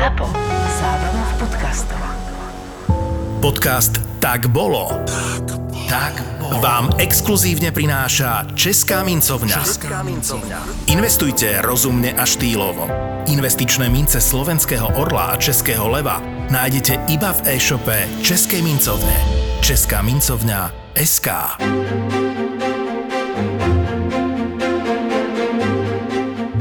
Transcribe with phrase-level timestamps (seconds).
[0.00, 0.32] ZAPO.
[0.80, 2.00] Zábrná v podcastov.
[3.44, 4.88] Podcast Tak bolo.
[5.92, 6.56] Tak bolo.
[6.56, 9.60] Vám exkluzívne prináša Česká mincovňa.
[9.60, 10.88] Česká mincovňa.
[10.88, 12.88] Investujte rozumne a štýlovo.
[13.28, 19.12] Investičné mince slovenského orla a českého leva nájdete iba v e-shope Českej mincovne.
[19.60, 21.28] Česká mincovňa SK.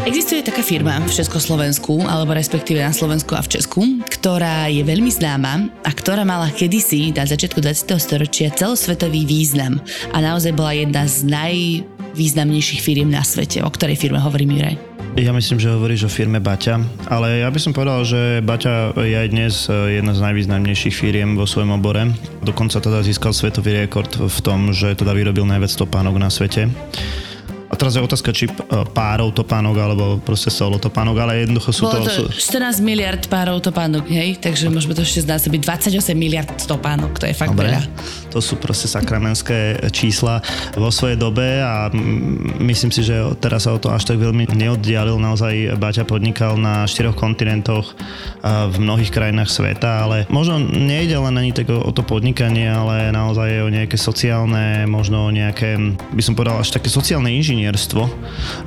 [0.09, 5.13] Existuje taká firma v Československu, alebo respektíve na Slovensku a v Česku, ktorá je veľmi
[5.13, 7.93] známa a ktorá mala kedysi na začiatku 20.
[8.01, 9.77] storočia celosvetový význam
[10.09, 13.61] a naozaj bola jedna z najvýznamnejších firiem na svete.
[13.61, 14.81] O ktorej firme hovorím, Juraj?
[15.14, 19.14] Ja myslím, že hovoríš o firme Baťa, ale ja by som povedal, že Baťa je
[19.14, 22.09] aj dnes eh, jedna z najvýznamnejších firiem vo svojom obore.
[22.41, 26.65] Dokonca teda získal svetový rekord v tom, že teda vyrobil najviac topánok na svete.
[27.79, 28.54] Teraz je otázka, či e,
[28.92, 32.28] párov topánok, alebo proste solo topánok, ale jednoducho sú Bolo to...
[32.28, 34.36] to Sú, 14 miliard párov topánok, hej?
[34.36, 37.88] Takže môžeme to ešte znásobiť 28 miliard topánok, to je fakt Dobre, veľa.
[38.36, 40.44] to sú proste sakramenské čísla
[40.76, 41.88] vo svojej dobe a
[42.59, 45.16] myslím si, že teraz sa o to až tak veľmi neoddialil.
[45.16, 47.96] Naozaj Baťa podnikal na štyroch kontinentoch
[48.44, 53.16] a v mnohých krajinách sveta, ale možno nejde len ani tak o to podnikanie, ale
[53.16, 55.80] naozaj o nejaké sociálne, možno o nejaké,
[56.12, 57.31] by som povedal, až také sociálne
[57.70, 58.09] inžinierstvo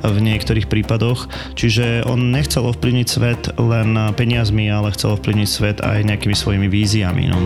[0.07, 1.27] v niektorých prípadoch.
[1.59, 7.27] Čiže on nechcel ovplyvniť svet len peniazmi, ale chcel ovplyvniť svet aj nejakými svojimi víziami.
[7.27, 7.39] No.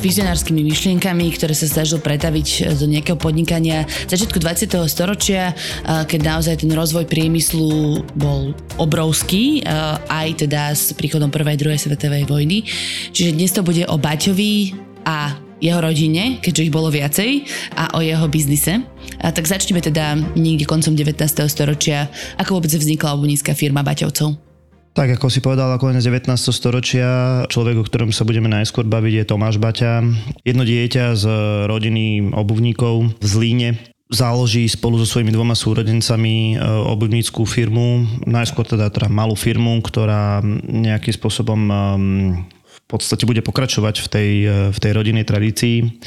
[0.00, 4.72] Vizionárskymi myšlienkami, ktoré sa snažil pretaviť do nejakého podnikania začiatku 20.
[4.88, 5.52] storočia,
[5.84, 11.60] a keď naozaj ten rozvoj priemyslu bol obrovský, a aj teda s príchodom prvej a
[11.60, 12.64] druhej svetovej vojny.
[13.12, 14.72] Čiže dnes to bude o Baťovi
[15.04, 17.44] a jeho rodine, keďže ich bolo viacej,
[17.76, 18.80] a o jeho biznise.
[19.20, 21.20] A tak začneme teda niekde koncom 19.
[21.52, 22.08] storočia,
[22.40, 24.49] ako vôbec vznikla obuvnícka firma Baťovcov.
[24.90, 26.34] Tak ako si povedal, koniec 19.
[26.50, 30.02] storočia, človek, o ktorom sa budeme najskôr baviť, je Tomáš Baťa.
[30.42, 31.24] Jedno dieťa z
[31.70, 33.70] rodiny obuvníkov v Zlíne
[34.10, 40.42] založí spolu so svojimi dvoma súrodencami e, obuvníckú firmu, najskôr teda, teda malú firmu, ktorá
[40.66, 46.02] nejakým spôsobom um, v podstate bude pokračovať v tej, e, v tej rodinnej tradícii.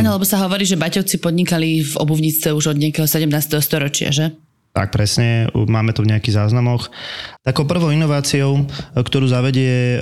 [0.00, 3.28] Áno, lebo sa hovorí, že Baťovci podnikali v obuvníctve už od nejakého 17.
[3.60, 4.32] storočia, že?
[4.76, 6.92] Tak presne, máme to v nejakých záznamoch.
[7.40, 9.98] Takou prvou inováciou, ktorú zavedie e,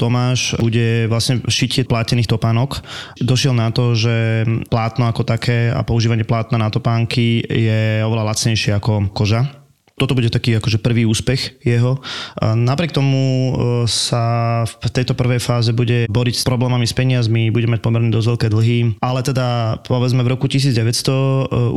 [0.00, 2.80] Tomáš, bude vlastne šitie plátených topánok.
[3.20, 8.72] Došiel na to, že plátno ako také a používanie plátna na topánky je oveľa lacnejšie
[8.72, 9.63] ako koža.
[9.94, 12.02] Toto bude taký akože prvý úspech jeho.
[12.42, 13.52] Napriek tomu e,
[13.86, 18.28] sa v tejto prvej fáze bude boriť s problémami s peniazmi, bude mať pomerne dosť
[18.34, 21.14] veľké dlhy, ale teda povedzme v roku 1900 e,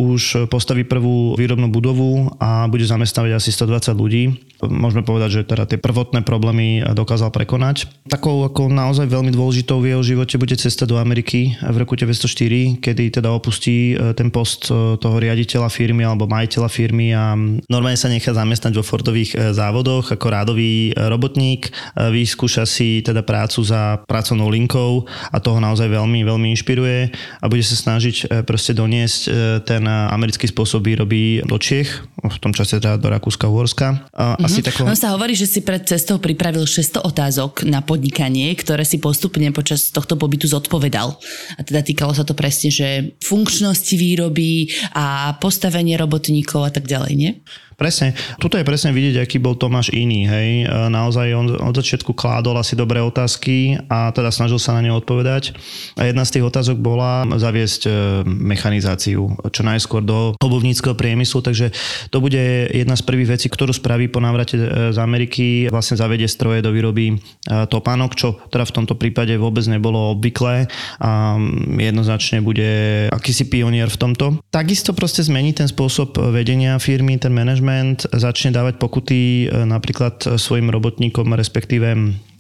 [0.02, 4.24] už postaví prvú výrobnú budovu a bude zamestnávať asi 120 ľudí.
[4.66, 7.86] Môžeme povedať, že teda tie prvotné problémy dokázal prekonať.
[8.10, 12.82] Takou ako naozaj veľmi dôležitou v jeho živote bude cesta do Ameriky v roku 1904,
[12.82, 17.38] kedy teda opustí e, ten post toho riaditeľa firmy alebo majiteľa firmy a
[17.70, 21.70] normálne sa nechá zamestnať vo Fordových e, závodoch ako rádový e, robotník.
[21.70, 21.72] E,
[22.12, 27.00] Vyskúša si teda prácu za pracovnou linkou a toho naozaj veľmi, veľmi inšpiruje
[27.42, 29.22] a bude sa snažiť proste doniesť
[29.68, 31.90] ten americký spôsob výroby do Čiech,
[32.24, 34.08] v tom čase teda do Rakúska, Uhorska.
[34.16, 34.88] A Asi takou...
[34.88, 39.50] On sa hovorí, že si pred cestou pripravil 600 otázok na podnikanie, ktoré si postupne
[39.54, 41.14] počas tohto pobytu zodpovedal.
[41.58, 47.14] A teda týkalo sa to presne, že funkčnosti výroby a postavenie robotníkov a tak ďalej,
[47.18, 47.32] nie?
[47.78, 48.18] Presne.
[48.42, 50.26] Tuto je presne vidieť, aký bol Tomáš iný.
[50.26, 50.66] Hej.
[50.66, 54.90] E, Naozaj on od začiatku kládol asi dobré otázky a teda snažil sa na ne
[54.98, 55.54] odpovedať.
[55.94, 57.90] A jedna z tých otázok bola zaviesť e,
[58.26, 61.70] mechanizáciu čo najskôr do obuvníckého priemyslu, takže
[62.10, 62.42] to bude
[62.74, 65.70] jedna z prvých vecí, ktorú spraví po návrate e, z Ameriky.
[65.70, 70.66] Vlastne zavedie stroje do výroby topánok, čo teda v tomto prípade vôbec nebolo obvyklé
[70.98, 71.38] a
[71.78, 72.66] jednoznačne bude
[73.14, 74.26] akýsi pionier v tomto.
[74.50, 80.40] Takisto proste zmení ten spôsob vedenia firmy, ten management management začne dávať pokuty e, napríklad
[80.40, 81.92] svojim robotníkom, respektíve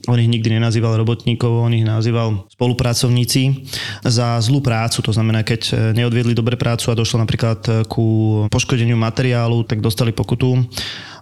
[0.07, 3.67] on ich nikdy nenazýval robotníkov, on ich nazýval spolupracovníci
[4.07, 5.03] za zlú prácu.
[5.03, 10.15] To znamená, keď e, neodviedli dobre prácu a došlo napríklad ku poškodeniu materiálu, tak dostali
[10.15, 10.63] pokutu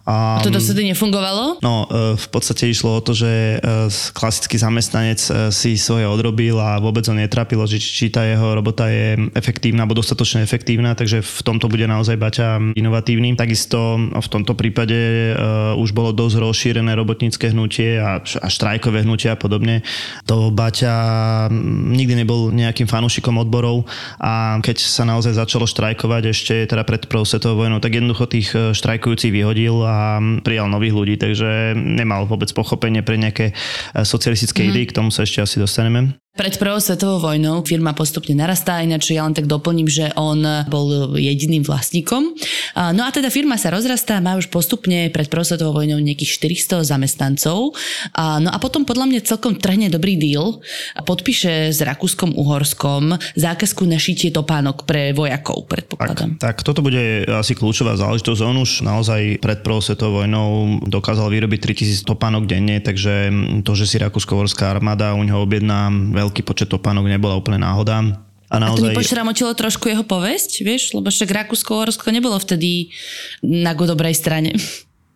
[0.06, 1.57] A to dosedy nefungovalo?
[1.66, 6.62] No, e, v podstate išlo o to, že e, klasický zamestnanec e, si svoje odrobil
[6.62, 11.25] a vôbec ho netrapilo, že či tá jeho robota je efektívna alebo dostatočne efektívna, takže
[11.25, 13.34] v tomto bude naozaj Baťa inovatívny.
[13.34, 15.34] Takisto v tomto prípade
[15.74, 19.81] už bolo dosť rozšírené robotnícke hnutie a, a štrajkové hnutie a podobne.
[20.30, 21.50] To Baťa
[21.98, 23.90] nikdy nebol nejakým fanúšikom odborov
[24.22, 28.54] a keď sa naozaj začalo štrajkovať ešte teda pred prvou svetovou vojnou, tak jednoducho tých
[28.54, 29.94] štrajkujúcich vyhodil a
[30.42, 34.69] prijal nových ľudí, takže nemal vôbec pochopenie pre nejaké eh, socialistické mm.
[34.71, 36.18] idei, k tomu sa ešte asi dostaneme.
[36.36, 41.16] Pred prvou svetovou vojnou firma postupne narastá, ináč ja len tak doplním, že on bol
[41.16, 42.36] jediným vlastníkom.
[42.76, 46.92] No a teda firma sa rozrastá, má už postupne pred prvou svetovou vojnou nejakých 400
[46.92, 47.72] zamestnancov.
[48.20, 50.60] No a potom podľa mňa celkom trhne dobrý deal.
[51.00, 56.36] Podpíše s Rakúskom Uhorskom zákazku na šitie topánok pre vojakov, predpokladám.
[56.36, 58.44] Tak, tak toto bude asi kľúčová záležitosť.
[58.44, 63.32] On už naozaj pred prvou svetovou vojnou dokázal vyrobiť 3000 topánok denne, takže
[63.64, 65.88] to, že si Rakúsko-Uhorská armáda u neho objedná
[66.25, 68.01] veľký počet topánok nebola úplne náhoda.
[68.45, 68.77] A, naozaj...
[68.77, 70.94] a to nepošramotilo trošku jeho povesť, vieš?
[70.94, 72.94] Lebo však Rakúsko-Horsko nebolo vtedy
[73.42, 74.54] na dobrej strane.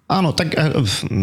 [0.09, 0.73] Áno, tak eh,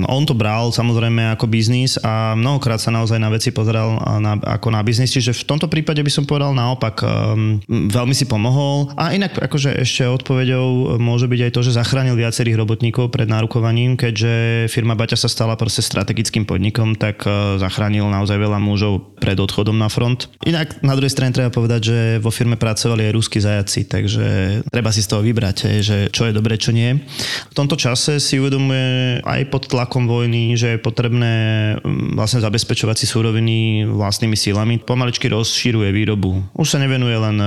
[0.07, 4.71] on to bral samozrejme ako biznis a mnohokrát sa naozaj na veci pozeral na, ako
[4.71, 9.11] na biznis, čiže v tomto prípade by som povedal naopak, um, veľmi si pomohol a
[9.11, 14.67] inak akože ešte odpovedou môže byť aj to, že zachránil viacerých robotníkov pred nárukovaním, keďže
[14.71, 19.75] firma Baťa sa stala proste strategickým podnikom, tak uh, zachránil naozaj veľa mužov pred odchodom
[19.75, 20.31] na front.
[20.47, 24.27] Inak na druhej strane treba povedať, že vo firme pracovali aj ruskí zajaci, takže
[24.71, 27.03] treba si z toho vybrať, že čo je dobre, čo nie.
[27.51, 31.35] V tomto čase si uvedomuje uvedomuje aj pod tlakom vojny, že je potrebné
[31.81, 34.79] mm, vlastne zabezpečovať si súroviny vlastnými silami.
[34.79, 36.45] Pomaličky rozšíruje výrobu.
[36.55, 37.47] Už sa nevenuje len e,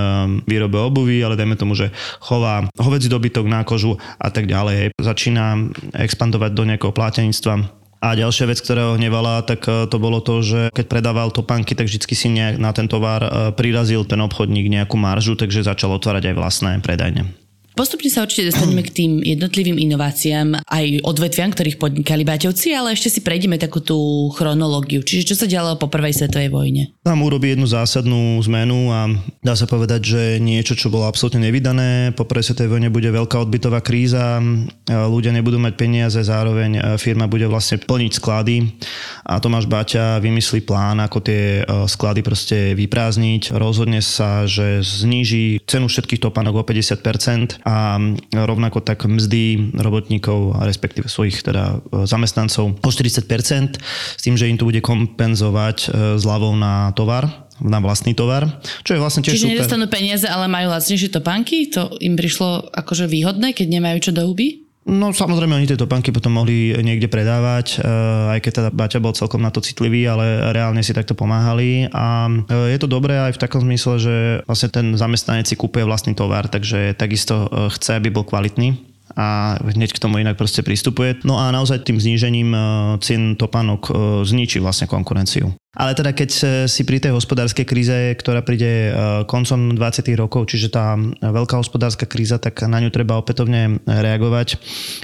[0.50, 4.98] výrobe obuvy, ale dajme tomu, že chová hovedzí dobytok na kožu a tak ďalej.
[4.98, 7.78] Začína expandovať do nejakého plátenictva.
[8.00, 11.76] A ďalšia vec, ktorá ho hnevala, tak e, to bolo to, že keď predával topánky,
[11.76, 15.96] tak vždy si nejak na ten tovar e, prirazil ten obchodník nejakú maržu, takže začal
[16.00, 17.49] otvárať aj vlastné predajne.
[17.80, 23.08] Postupne sa určite dostaneme k tým jednotlivým inováciám, aj odvetviam, ktorých podnikali Baťovci, ale ešte
[23.08, 25.00] si prejdeme takú tú chronológiu.
[25.00, 26.92] Čiže čo sa dialo po prvej svetovej vojne?
[27.08, 29.08] Tam urobí jednu zásadnú zmenu a
[29.40, 32.12] dá sa povedať, že niečo, čo bolo absolútne nevydané.
[32.20, 34.44] Po prvej svetovej vojne bude veľká odbytová kríza,
[34.92, 38.76] ľudia nebudú mať peniaze, zároveň firma bude vlastne plniť sklady
[39.24, 43.54] a Tomáš Baťa vymyslí plán, ako tie e, sklady proste vyprázdniť.
[43.54, 48.02] Rozhodne sa, že zníži cenu všetkých topánok o 50% a
[48.34, 53.78] rovnako tak mzdy robotníkov, respektíve svojich teda e, zamestnancov o 40%,
[54.18, 55.88] s tým, že im to bude kompenzovať e,
[56.18, 58.50] zľavou na tovar, na vlastný tovar,
[58.82, 59.54] čo je vlastne tiež Čiže super.
[59.62, 61.70] nedostanú peniaze, ale majú lacnejšie topánky?
[61.78, 64.69] To im prišlo akože výhodné, keď nemajú čo do huby?
[64.90, 69.14] No samozrejme, oni tie topánky potom mohli niekde predávať, eh, aj keď teda Baťa bol
[69.14, 71.86] celkom na to citlivý, ale reálne si takto pomáhali.
[71.94, 74.16] A eh, je to dobré aj v takom zmysle, že
[74.50, 78.89] vlastne ten zamestnanec si kúpuje vlastný tovar, takže takisto eh, chce, aby bol kvalitný
[79.20, 81.20] a hneď k tomu inak proste pristupuje.
[81.28, 82.56] No a naozaj tým znížením
[83.04, 83.92] cien topánok
[84.24, 85.52] zničí vlastne konkurenciu.
[85.80, 88.92] Ale teda keď e, si pri tej hospodárskej kríze, ktorá príde e,
[89.30, 90.12] koncom 20.
[90.18, 94.58] rokov, čiže tá veľká hospodárska kríza, tak na ňu treba opätovne reagovať.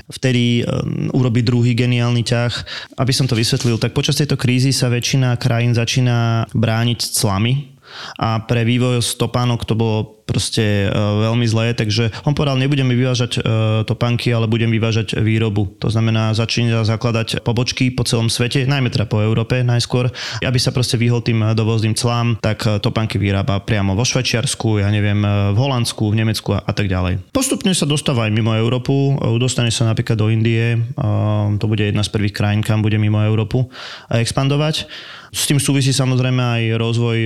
[0.09, 0.73] Vtedy e,
[1.13, 2.53] urobi druhý geniálny ťah.
[2.97, 7.75] Aby som to vysvetlil, tak počas tejto krízy sa väčšina krajín začína brániť clami
[8.19, 13.31] a pre vývoj stopánok to bolo proste e, veľmi zlé, takže on povedal, nebudeme vyvážať
[13.37, 13.39] e,
[13.85, 15.77] topánky, ale budem vyvážať výrobu.
[15.79, 20.09] To znamená, začína zakladať pobočky po celom svete, najmä teda po Európe najskôr,
[20.41, 24.89] aby sa proste vyhol tým dovozným clám, tak e, topánky vyrába priamo vo Švajčiarsku, ja
[24.89, 27.29] neviem, v Holandsku, v Nemecku a tak ďalej.
[27.29, 30.81] Postupne sa dostáva aj mimo Európu, dostane sa napríklad do Indie,
[31.61, 33.69] to bude jedna z prvých krajín, kam bude mimo Európu
[34.09, 34.89] expandovať.
[35.35, 37.17] S tým súvisí samozrejme aj rozvoj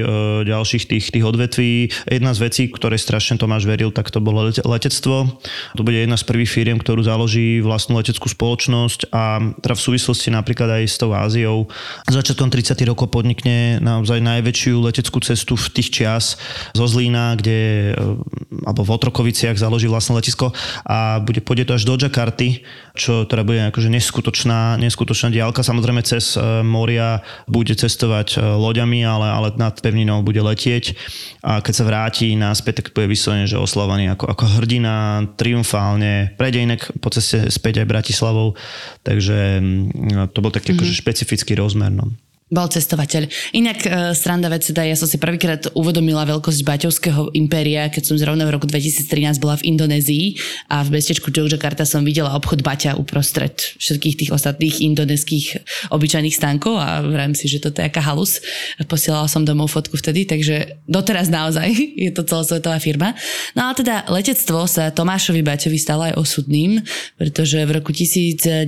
[0.50, 1.94] ďalších tých, tých odvetví.
[2.10, 5.30] Jedna z vecí, ktoré ktorej strašne Tomáš veril, tak to bolo letectvo.
[5.78, 10.34] To bude jedna z prvých firiem, ktorú založí vlastnú leteckú spoločnosť a teda v súvislosti
[10.34, 11.70] napríklad aj s tou Áziou.
[12.10, 12.74] Začiatkom 30.
[12.90, 16.42] rokov podnikne naozaj najväčšiu leteckú cestu v tých čias
[16.74, 20.50] zo Zlína, kde eh, alebo v Otrokoviciach založí vlastné letisko
[20.82, 22.66] a bude, pôjde to až do Jakarty,
[23.00, 25.64] čo teda bude akože neskutočná, neskutočná diálka.
[25.64, 31.00] Samozrejme cez eh, moria bude cestovať eh, loďami, ale, ale nad pevninou bude letieť
[31.40, 36.60] a keď sa vráti naspäť tak bude vyslovene, že oslavaný ako, ako hrdina, triumfálne, prejde
[36.68, 38.60] inak po ceste späť aj Bratislavou,
[39.08, 40.84] takže mm, to bol taký mm-hmm.
[40.84, 41.96] akože špecifický rozmer.
[41.96, 42.12] No.
[42.50, 43.30] Bol cestovateľ.
[43.54, 48.18] Inak uh, sranda vec, teda ja som si prvýkrát uvedomila veľkosť Baťovského impéria, keď som
[48.18, 50.26] zrovna v roku 2013 bola v Indonézii
[50.74, 55.62] a v mestečku Yogyakarta som videla obchod Baťa uprostred všetkých tých ostatných indonéských
[55.94, 58.42] obyčajných stánkov a vrajím si, že toto je aká halus.
[58.90, 61.70] Posielala som domov fotku vtedy, takže doteraz naozaj
[62.10, 63.14] je to celosvetová firma.
[63.54, 66.82] No a teda letectvo sa Tomášovi Baťovi stalo aj osudným,
[67.14, 68.66] pretože v roku 1932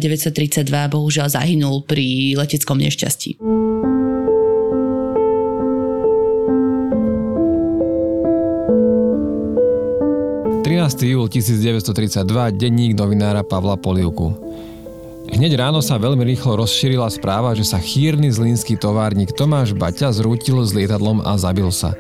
[0.70, 3.42] bohužiaľ zahynul pri leteckom nešťastí.
[10.72, 11.04] 13.
[11.04, 14.32] júl 1932, denník novinára Pavla Poliuku.
[15.28, 20.64] Hneď ráno sa veľmi rýchlo rozšírila správa, že sa chýrny zlínsky továrnik Tomáš Baťa zrútil
[20.64, 21.92] s lietadlom a zabil sa.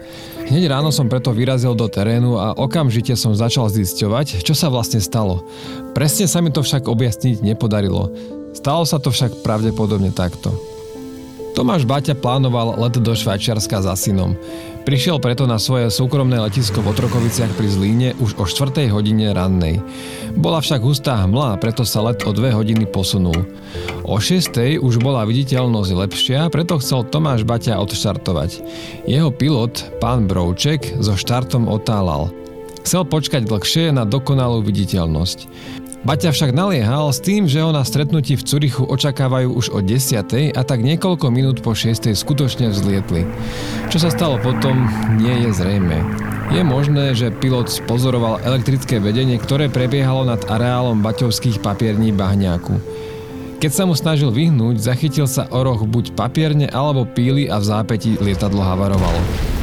[0.47, 5.03] Hneď ráno som preto vyrazil do terénu a okamžite som začal zisťovať, čo sa vlastne
[5.03, 5.43] stalo.
[5.91, 8.07] Presne sa mi to však objasniť nepodarilo.
[8.55, 10.47] Stalo sa to však pravdepodobne takto.
[11.51, 14.39] Tomáš Baťa plánoval let do Švajčiarska za synom.
[14.81, 18.87] Prišiel preto na svoje súkromné letisko v Otrokoviciach pri Zlíne už o 4.
[18.89, 19.77] hodine rannej.
[20.33, 23.45] Bola však hustá hmla, preto sa let o 2 hodiny posunul.
[24.07, 24.81] O 6.
[24.81, 28.63] už bola viditeľnosť lepšia, preto chcel Tomáš Baťa odštartovať.
[29.05, 32.33] Jeho pilot, pán Brouček, so štartom otálal.
[32.81, 35.45] Chcel počkať dlhšie na dokonalú viditeľnosť.
[36.01, 40.57] Baťa však naliehal s tým, že ho na stretnutí v Curichu očakávajú už o 10.
[40.57, 42.17] a tak niekoľko minút po 6.
[42.17, 43.29] skutočne vzlietli.
[43.93, 44.89] Čo sa stalo potom,
[45.21, 46.01] nie je zrejme.
[46.49, 52.81] Je možné, že pilot spozoroval elektrické vedenie, ktoré prebiehalo nad areálom baťovských papierní Bahňáku.
[53.61, 57.69] Keď sa mu snažil vyhnúť, zachytil sa o roh buď papierne alebo píly a v
[57.69, 59.60] zápäti lietadlo havarovalo.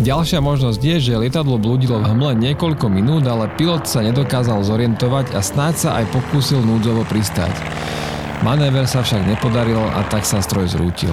[0.00, 5.36] Ďalšia možnosť je, že lietadlo blúdilo v hmle niekoľko minút, ale pilot sa nedokázal zorientovať
[5.36, 7.52] a snáď sa aj pokúsil núdzovo pristať.
[8.40, 11.12] Manéver sa však nepodaril a tak sa stroj zrútil.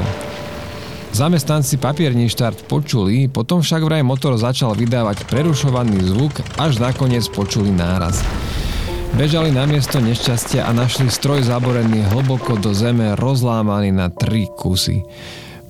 [1.11, 7.67] Zamestnanci papierní štart počuli, potom však vraj motor začal vydávať prerušovaný zvuk, až nakoniec počuli
[7.67, 8.23] náraz.
[9.19, 15.03] Bežali na miesto nešťastia a našli stroj zaborený hlboko do zeme, rozlámaný na tri kusy.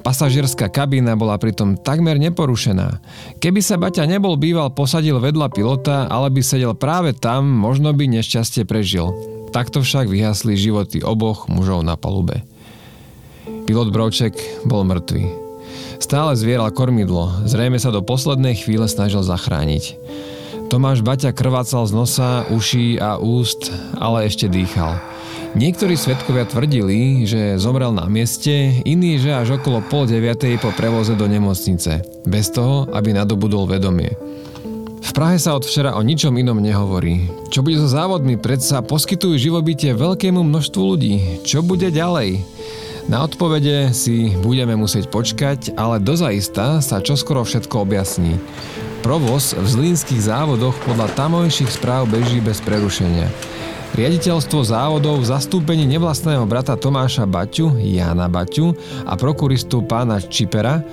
[0.07, 3.03] Pasažierská kabína bola pritom takmer neporušená.
[3.43, 8.07] Keby sa Baťa nebol býval posadil vedľa pilota, ale by sedel práve tam, možno by
[8.07, 9.11] nešťastie prežil.
[9.51, 12.39] Takto však vyhasli životy oboch mužov na palube.
[13.67, 15.27] Pilot Brovček bol mŕtvý.
[15.99, 19.99] Stále zvieral kormidlo, zrejme sa do poslednej chvíle snažil zachrániť.
[20.71, 25.16] Tomáš Baťa krvácal z nosa, uší a úst, ale ešte dýchal.
[25.55, 31.15] Niektorí svetkovia tvrdili, že zomrel na mieste, iní, že až okolo pol deviatej po prevoze
[31.15, 34.11] do nemocnice, bez toho, aby nadobudol vedomie.
[34.97, 37.31] V Prahe sa od včera o ničom inom nehovorí.
[37.47, 38.35] Čo bude so závodmi?
[38.35, 41.15] Predsa poskytujú živobytie veľkému množstvu ľudí.
[41.47, 42.43] Čo bude ďalej?
[43.07, 48.35] Na odpovede si budeme musieť počkať, ale dozaista sa čoskoro všetko objasní.
[48.99, 53.31] Provoz v zlínskych závodoch podľa tamojších správ beží bez prerušenia.
[53.95, 58.75] Riaditeľstvo závodov v zastúpení nevlastného brata Tomáša Baťu, Jana Baťu
[59.07, 60.83] a prokuristu pána Čipera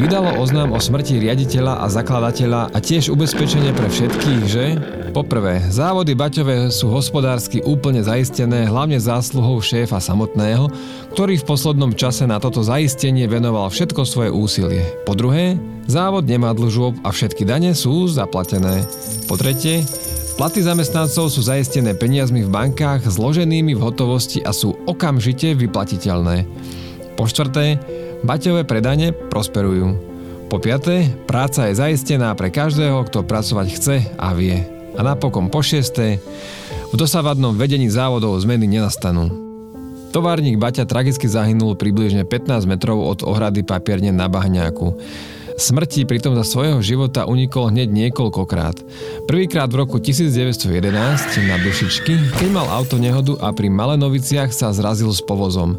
[0.00, 4.64] vydalo oznám o smrti riaditeľa a zakladateľa a tiež ubezpečenie pre všetkých, že
[5.10, 10.70] Poprvé, závody Baťové sú hospodársky úplne zaistené hlavne zásluhou šéfa samotného,
[11.10, 14.86] ktorý v poslednom čase na toto zaistenie venoval všetko svoje úsilie.
[15.02, 15.58] Po druhé,
[15.90, 18.86] závod nemá dlžôb a všetky dane sú zaplatené.
[19.26, 19.82] Po tretie,
[20.40, 26.48] Platy zamestnancov sú zaistené peniazmi v bankách zloženými v hotovosti a sú okamžite vyplatiteľné.
[27.12, 27.76] Po štvrté,
[28.24, 30.00] baťové predane prosperujú.
[30.48, 34.64] Po piaté, práca je zaistená pre každého, kto pracovať chce a vie.
[34.96, 36.24] A napokon po šiesté,
[36.88, 39.28] v dosávadnom vedení závodov zmeny nenastanú.
[40.08, 44.96] Továrnik Baťa tragicky zahynul približne 15 metrov od ohrady papierne na Bahňáku.
[45.60, 48.80] Smrti pritom za svojho života unikol hneď niekoľkokrát.
[49.28, 50.88] Prvýkrát v roku 1911
[51.44, 55.76] na Dušičky, keď mal auto nehodu a pri Malenoviciach sa zrazil s povozom.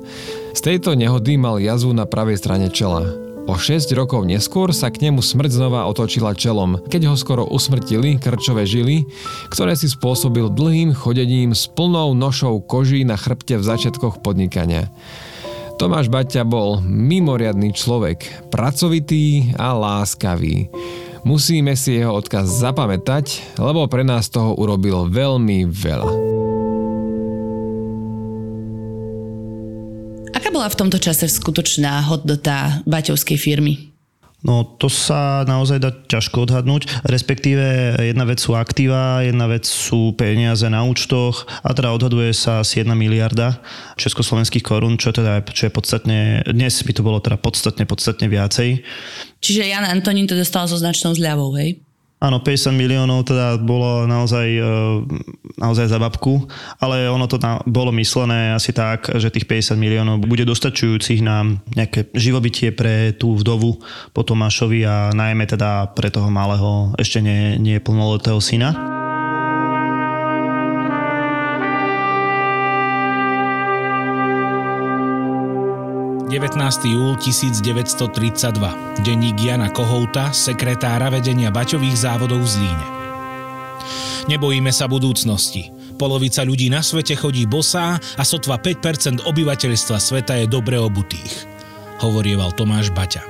[0.54, 3.10] Z tejto nehody mal jazvu na pravej strane čela.
[3.50, 8.22] O 6 rokov neskôr sa k nemu smrť znova otočila čelom, keď ho skoro usmrtili
[8.22, 9.10] krčové žily,
[9.50, 14.94] ktoré si spôsobil dlhým chodením s plnou nošou koží na chrbte v začiatkoch podnikania.
[15.82, 20.70] Tomáš Baťa bol mimoriadný človek, pracovitý a láskavý.
[21.26, 26.14] Musíme si jeho odkaz zapamätať, lebo pre nás toho urobil veľmi veľa.
[30.38, 33.91] Aká bola v tomto čase skutočná hodnota Baťovskej firmy?
[34.42, 40.18] No to sa naozaj dá ťažko odhadnúť, respektíve jedna vec sú aktíva, jedna vec sú
[40.18, 43.62] peniaze na účtoch a teda odhaduje sa asi 1 miliarda
[44.02, 48.82] československých korún, čo, teda, čo je podstatne, dnes by to bolo teda podstatne, podstatne viacej.
[49.46, 51.78] Čiže Jan Antonín to dostal so značnou zľavou, hej?
[52.22, 54.74] Áno, 50 miliónov teda bolo naozaj, e,
[55.58, 56.46] naozaj za babku,
[56.78, 61.50] ale ono to na, bolo myslené asi tak, že tých 50 miliónov bude dostačujúcich na
[61.74, 63.82] nejaké živobytie pre tú vdovu
[64.14, 69.01] po Tomášovi a najmä teda pre toho malého ešte nie, nie plnoletého syna.
[76.32, 76.64] 19.
[76.88, 79.04] júl 1932.
[79.04, 82.88] Denník Jana Kohouta, sekretára vedenia baťových závodov v Zlíne.
[84.32, 85.76] Nebojíme sa budúcnosti.
[86.00, 91.36] Polovica ľudí na svete chodí bosá a sotva 5% obyvateľstva sveta je dobre obutých,
[92.00, 93.28] hovorieval Tomáš Baťa.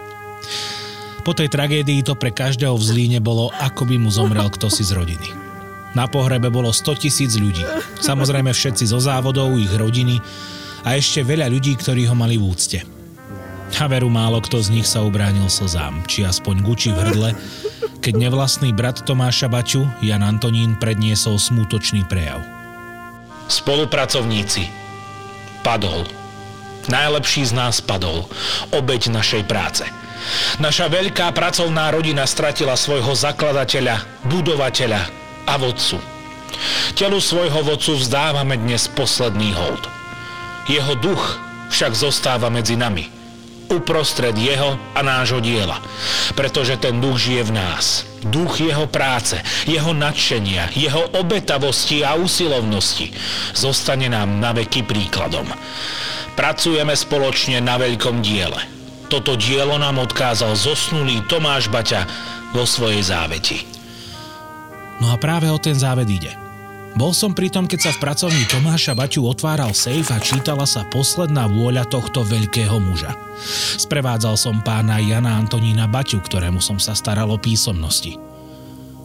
[1.26, 4.86] Po tej tragédii to pre každého v Zlíne bolo, ako by mu zomrel kto si
[4.86, 5.34] z rodiny.
[5.98, 7.66] Na pohrebe bolo 100 tisíc ľudí.
[7.98, 10.22] Samozrejme všetci zo závodov, ich rodiny,
[10.86, 12.80] a ešte veľa ľudí, ktorí ho mali v úcte.
[13.80, 17.30] A veru málo kto z nich sa ubránil slzám, či aspoň guči v hrdle,
[18.02, 22.42] keď nevlastný brat Tomáša Baču, Jan Antonín, predniesol smútočný prejav.
[23.48, 24.68] Spolupracovníci.
[25.62, 26.06] Padol.
[26.90, 28.26] Najlepší z nás padol.
[28.74, 29.86] Obeď našej práce.
[30.58, 35.02] Naša veľká pracovná rodina stratila svojho zakladateľa, budovateľa
[35.46, 35.98] a vodcu.
[36.98, 40.01] Telu svojho vodcu vzdávame dnes posledný hold.
[40.70, 41.40] Jeho duch
[41.72, 43.08] však zostáva medzi nami,
[43.72, 45.80] uprostred jeho a nášho diela,
[46.36, 47.86] pretože ten duch žije v nás.
[48.22, 53.10] Duch jeho práce, jeho nadšenia, jeho obetavosti a usilovnosti
[53.58, 55.48] zostane nám na veky príkladom.
[56.38, 58.62] Pracujeme spoločne na veľkom diele.
[59.10, 62.08] Toto dielo nám odkázal zosnulý Tomáš Baťa
[62.56, 63.68] vo svojej záveti.
[65.02, 66.32] No a práve o ten záved ide.
[66.92, 70.84] Bol som pri tom, keď sa v pracovni Tomáša Baťu otváral sejf a čítala sa
[70.92, 73.16] posledná vôľa tohto veľkého muža.
[73.80, 78.20] Sprevádzal som pána Jana Antonína Baťu, ktorému som sa staral o písomnosti.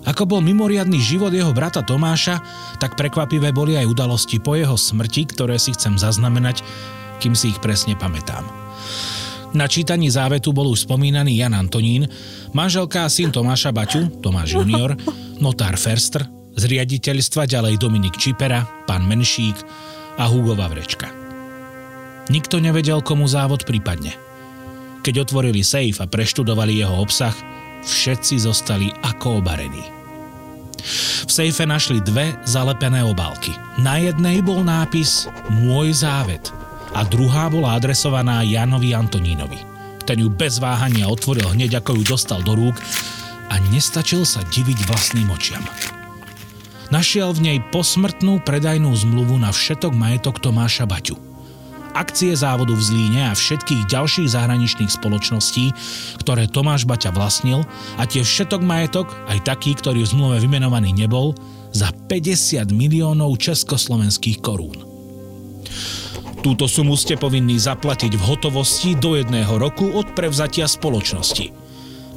[0.06, 2.38] Ako bol mimoriadný život jeho brata Tomáša,
[2.82, 6.62] tak prekvapivé boli aj udalosti po jeho smrti, ktoré si chcem zaznamenať,
[7.22, 8.46] kým si ich presne pamätám.
[9.54, 12.10] Na čítaní závetu bol už spomínaný Jan Antonín,
[12.50, 14.94] manželka a syn Tomáša Baťu, Tomáš junior,
[15.38, 19.60] notár Ferstr, z riaditeľstva ďalej Dominik Čipera, pán Menšík
[20.16, 21.12] a Hugo Vavrečka.
[22.32, 24.16] Nikto nevedel, komu závod prípadne.
[25.04, 27.36] Keď otvorili sejf a preštudovali jeho obsah,
[27.84, 29.84] všetci zostali ako obarení.
[31.26, 33.54] V sejfe našli dve zalepené obálky.
[33.78, 36.50] Na jednej bol nápis Môj závet
[36.96, 39.60] a druhá bola adresovaná Janovi Antonínovi.
[40.06, 42.78] Ten ju bez váhania otvoril hneď, ako ju dostal do rúk
[43.50, 45.62] a nestačil sa diviť vlastným očiam.
[46.86, 51.18] Našiel v nej posmrtnú predajnú zmluvu na všetok majetok Tomáša Baťu.
[51.96, 55.72] Akcie závodu v Zlíne a všetkých ďalších zahraničných spoločností,
[56.22, 57.64] ktoré Tomáš Baťa vlastnil
[57.96, 61.32] a tie všetok majetok, aj taký, ktorý v zmluve vymenovaný nebol,
[61.74, 64.76] za 50 miliónov československých korún.
[66.44, 71.50] Túto sumu ste povinní zaplatiť v hotovosti do jedného roku od prevzatia spoločnosti,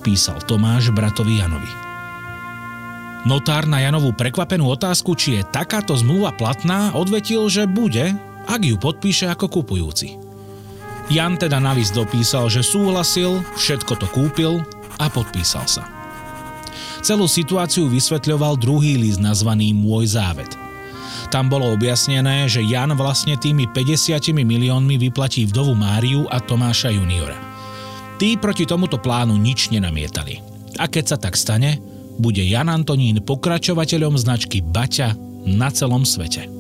[0.06, 1.89] písal Tomáš bratovi Janovi.
[3.28, 8.16] Notár na Janovú prekvapenú otázku, či je takáto zmluva platná, odvetil, že bude,
[8.48, 10.16] ak ju podpíše ako kupujúci.
[11.12, 14.64] Jan teda na list dopísal, že súhlasil, všetko to kúpil
[15.02, 15.84] a podpísal sa.
[17.04, 20.52] Celú situáciu vysvetľoval druhý list nazvaný Môj závet.
[21.28, 27.38] Tam bolo objasnené, že Jan vlastne tými 50 miliónmi vyplatí vdovu Máriu a Tomáša juniora.
[28.16, 30.40] Tí proti tomuto plánu nič nenamietali.
[30.80, 35.16] A keď sa tak stane, bude Jan Antonín pokračovateľom značky Baťa
[35.48, 36.59] na celom svete.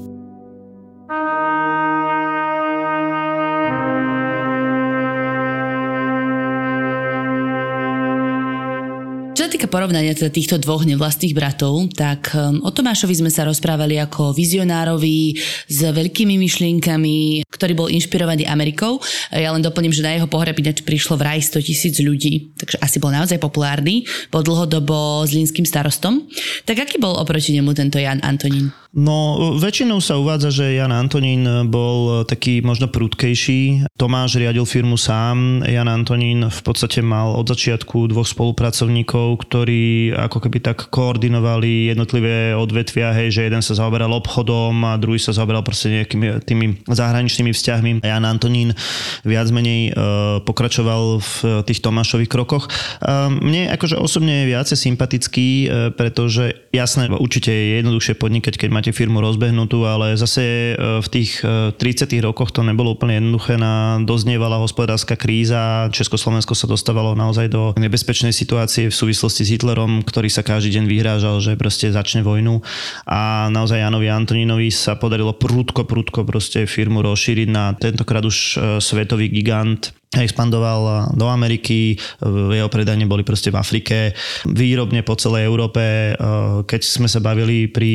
[9.59, 14.31] Týka porovnania teda týchto dvoch nevlastných bratov, tak um, o Tomášovi sme sa rozprávali ako
[14.31, 15.35] vizionárovi
[15.67, 19.03] s veľkými myšlienkami, ktorý bol inšpirovaný Amerikou.
[19.35, 23.03] Ja len doplním, že na jeho pohreb ináč prišlo vraj 100 tisíc ľudí, takže asi
[23.03, 24.07] bol naozaj populárny.
[24.31, 26.23] Bol dlhodobo s línským starostom.
[26.63, 28.71] Tak aký bol oproti nemu tento Jan Antonín?
[28.89, 33.85] No, väčšinou sa uvádza, že Jan Antonín bol taký možno prudkejší.
[33.93, 35.61] Tomáš riadil firmu sám.
[35.61, 42.57] Jan Antonín v podstate mal od začiatku dvoch spolupracovníkov, ktorí ako keby tak koordinovali jednotlivé
[42.57, 47.53] odvetvia, hej, že jeden sa zaoberal obchodom a druhý sa zaoberal proste nejakými tými zahraničnými
[47.53, 47.91] vzťahmi.
[48.01, 48.73] Jan Antonín
[49.21, 50.01] viac menej e,
[50.41, 52.65] pokračoval v tých Tomášových krokoch.
[52.65, 52.97] E,
[53.29, 58.95] mne akože osobne je viacej sympatický, e, pretože jasné, určite je jednoduchšie podnikať, keď máte
[58.95, 61.75] firmu rozbehnutú, ale zase v tých 30
[62.23, 63.59] rokoch to nebolo úplne jednoduché.
[63.59, 70.07] Na doznievala hospodárska kríza, Československo sa dostávalo naozaj do nebezpečnej situácie v súvislosti s Hitlerom,
[70.07, 72.63] ktorý sa každý deň vyhrážal, že proste začne vojnu
[73.03, 79.27] a naozaj Janovi Antonínovi sa podarilo prúdko, prúdko proste firmu rozšíriť na tentokrát už svetový
[79.27, 81.93] gigant expandoval do Ameriky,
[82.25, 84.17] jeho predajne boli proste v Afrike,
[84.49, 86.17] výrobne po celej Európe.
[86.65, 87.93] Keď sme sa bavili pri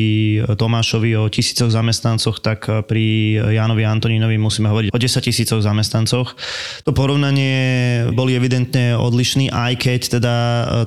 [0.55, 6.39] Tomášovi o tisícoch zamestnancoch, tak pri Jánovi Antonínovi musíme hovoriť o 10 tisícoch zamestnancoch.
[6.87, 10.35] To porovnanie boli evidentne odlišný, aj keď teda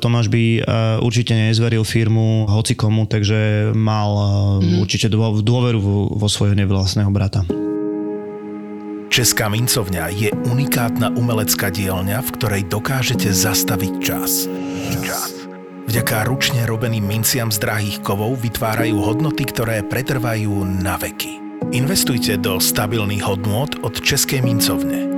[0.00, 0.64] Tomáš by
[1.04, 4.10] určite nezveril firmu hocikomu, takže mal
[4.64, 4.80] mm-hmm.
[4.80, 5.12] určite
[5.44, 5.80] dôveru
[6.16, 7.44] vo svojho nevlastného brata.
[9.08, 14.44] Česká mincovňa je unikátna umelecká dielňa, v ktorej dokážete zastaviť čas.
[15.00, 15.32] Čas.
[15.88, 21.40] Vďaka ručne robeným minciam z drahých kovov vytvárajú hodnoty, ktoré pretrvajú na veky.
[21.72, 25.08] Investujte do stabilných hodnôt od Českej mincovne.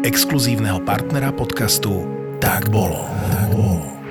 [0.00, 2.08] Exkluzívneho partnera podcastu
[2.40, 3.04] Tak bolo.
[3.28, 4.03] Tak bolo.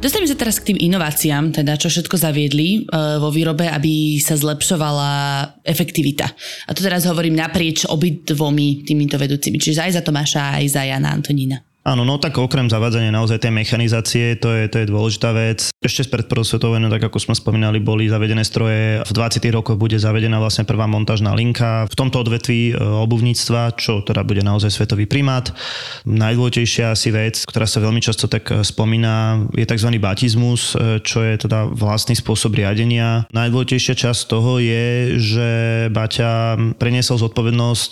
[0.00, 4.32] Dostaneme sa teraz k tým inováciám, teda čo všetko zaviedli uh, vo výrobe, aby sa
[4.32, 5.12] zlepšovala
[5.60, 6.24] efektivita.
[6.64, 11.12] A to teraz hovorím naprieč obidvomi týmito vedúcimi, čiže aj za Tomáša, aj za Jana
[11.12, 11.69] Antonína.
[11.80, 15.72] Áno, no tak okrem zavádzania naozaj tej mechanizácie, to je, to je dôležitá vec.
[15.80, 19.00] Ešte z prvou svetovou tak ako sme spomínali, boli zavedené stroje.
[19.00, 19.40] V 20.
[19.48, 21.88] rokoch bude zavedená vlastne prvá montážna linka.
[21.88, 25.56] V tomto odvetví e, obuvníctva, čo teda bude naozaj svetový primát.
[26.04, 29.88] Najdôležitejšia asi vec, ktorá sa veľmi často tak e, spomína, je tzv.
[29.96, 33.24] batizmus, e, čo je teda vlastný spôsob riadenia.
[33.32, 35.48] Najdôležitejšia časť toho je, že
[35.88, 37.90] Baťa preniesol zodpovednosť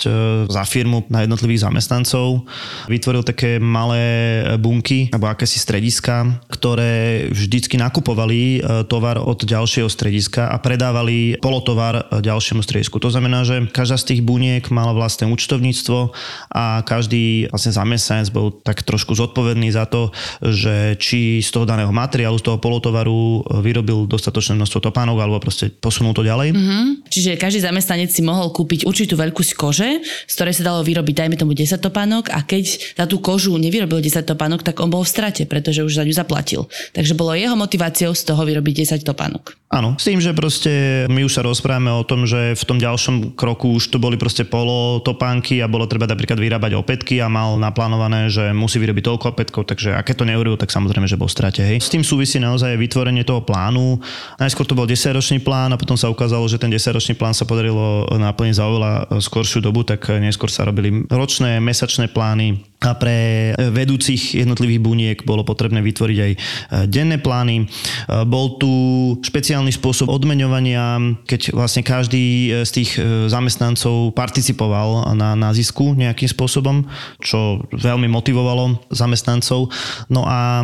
[0.52, 2.44] za firmu na jednotlivých zamestnancov.
[2.92, 4.04] Vytvoril také malé
[4.58, 12.10] bunky alebo akési strediska, ktoré vždycky nakupovali e, tovar od ďalšieho strediska a predávali polotovar
[12.10, 12.98] e, ďalšiemu stredisku.
[12.98, 16.10] To znamená, že každá z tých buniek mala vlastné účtovníctvo
[16.50, 20.10] a každý vlastne zamestnanec bol tak trošku zodpovedný za to,
[20.42, 25.38] že či z toho daného materiálu, z toho polotovaru e, vyrobil dostatočné množstvo topánok alebo
[25.38, 26.50] proste posunul to ďalej.
[26.50, 26.84] Mm-hmm.
[27.06, 31.36] Čiže každý zamestnanec si mohol kúpiť určitú veľkosť kože, z ktorej sa dalo vyrobiť, dajme
[31.38, 35.12] tomu 10 topánok a keď na tú kožu nevyrobil 10 topánok, tak on bol v
[35.12, 36.64] strate, pretože už za ňu zaplatil.
[36.96, 39.54] Takže bolo jeho motiváciou z toho vyrobiť 10 topánok.
[39.68, 43.36] Áno, s tým, že proste my už sa rozprávame o tom, že v tom ďalšom
[43.36, 47.60] kroku už to boli proste polo topánky a bolo treba napríklad vyrábať opätky a mal
[47.60, 51.36] naplánované, že musí vyrobiť toľko opätkov, takže aké to neurobil, tak samozrejme, že bol v
[51.36, 51.60] strate.
[51.60, 51.84] Hej.
[51.84, 54.00] S tým súvisí naozaj vytvorenie toho plánu.
[54.40, 58.08] Najskôr to bol 10-ročný plán a potom sa ukázalo, že ten 10-ročný plán sa podarilo
[58.08, 64.38] naplniť za oveľa skoršiu dobu, tak neskôr sa robili ročné, mesačné plány, a pre vedúcich
[64.38, 66.32] jednotlivých buniek bolo potrebné vytvoriť aj
[66.86, 67.66] denné plány.
[68.30, 68.70] Bol tu
[69.18, 72.90] špeciálny spôsob odmeňovania, keď vlastne každý z tých
[73.26, 76.86] zamestnancov participoval na, na zisku nejakým spôsobom,
[77.18, 79.74] čo veľmi motivovalo zamestnancov.
[80.06, 80.62] No a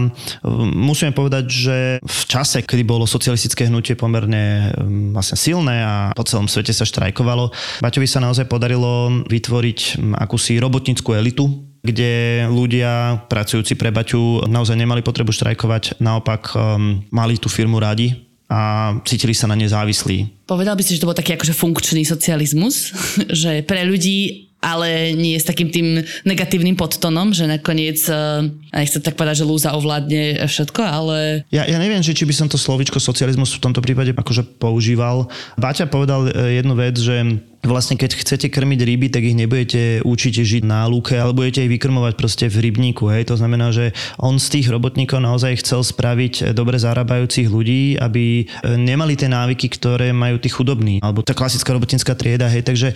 [0.70, 4.70] musíme povedať, že v čase, kedy bolo socialistické hnutie pomerne
[5.10, 7.50] vlastne silné a po celom svete sa štrajkovalo,
[7.82, 15.04] Baťovi sa naozaj podarilo vytvoriť akúsi robotnickú elitu, kde ľudia pracujúci pre Baťu naozaj nemali
[15.04, 20.48] potrebu štrajkovať, naopak um, mali tú firmu radi a cítili sa na ne závislí.
[20.48, 22.96] Povedal by si, že to bol taký akože funkčný socializmus,
[23.44, 29.12] že pre ľudí ale nie s takým tým negatívnym podtonom, že nakoniec, uh, nechcem tak
[29.20, 31.44] povedať, že lúza ovládne všetko, ale...
[31.52, 35.28] Ja, ja neviem, že či by som to slovičko socializmus v tomto prípade akože používal.
[35.60, 40.34] Baťa povedal e, jednu vec, že vlastne keď chcete krmiť ryby, tak ich nebudete učiť
[40.44, 43.08] žiť na lúke, ale budete ich vykrmovať proste v rybníku.
[43.08, 43.32] Hej.
[43.32, 48.74] To znamená, že on z tých robotníkov naozaj chcel spraviť dobre zarábajúcich ľudí, aby e,
[48.76, 52.46] nemali tie návyky, ktoré majú tí chudobní, alebo tá klasická robotnícka trieda.
[52.52, 52.68] Hej.
[52.68, 52.88] Takže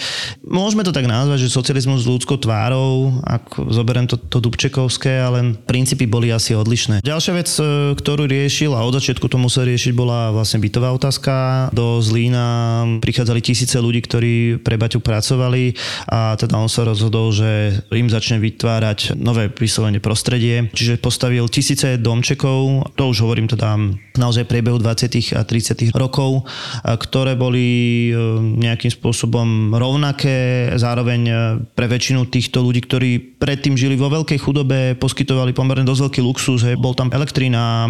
[0.45, 5.57] môžeme to tak nazvať, že socializmus s ľudskou tvárou, ak zoberiem to, to Dubčekovské, ale
[5.65, 7.01] princípy boli asi odlišné.
[7.03, 11.69] Ďalšia vec, e, ktorú riešil a od začiatku to musel riešiť, bola vlastne bytová otázka.
[11.73, 12.47] Do Zlína
[13.01, 15.73] prichádzali tisíce ľudí, ktorí pre Baťu pracovali
[16.11, 20.69] a teda on sa rozhodol, že im začne vytvárať nové vyslovene prostredie.
[20.75, 23.79] Čiže postavil tisíce domčekov, to už hovorím teda
[24.19, 25.39] naozaj priebehu 20.
[25.39, 25.95] a 30.
[25.95, 26.45] rokov,
[26.83, 28.11] ktoré boli
[28.59, 31.21] nejakým spôsobom rovnaké, zároveň
[31.75, 36.67] pre väčšinu týchto ľudí, ktorí predtým žili vo veľkej chudobe, poskytovali pomerne dosť veľký luxus,
[36.67, 36.75] hej.
[36.75, 37.87] bol tam elektrina,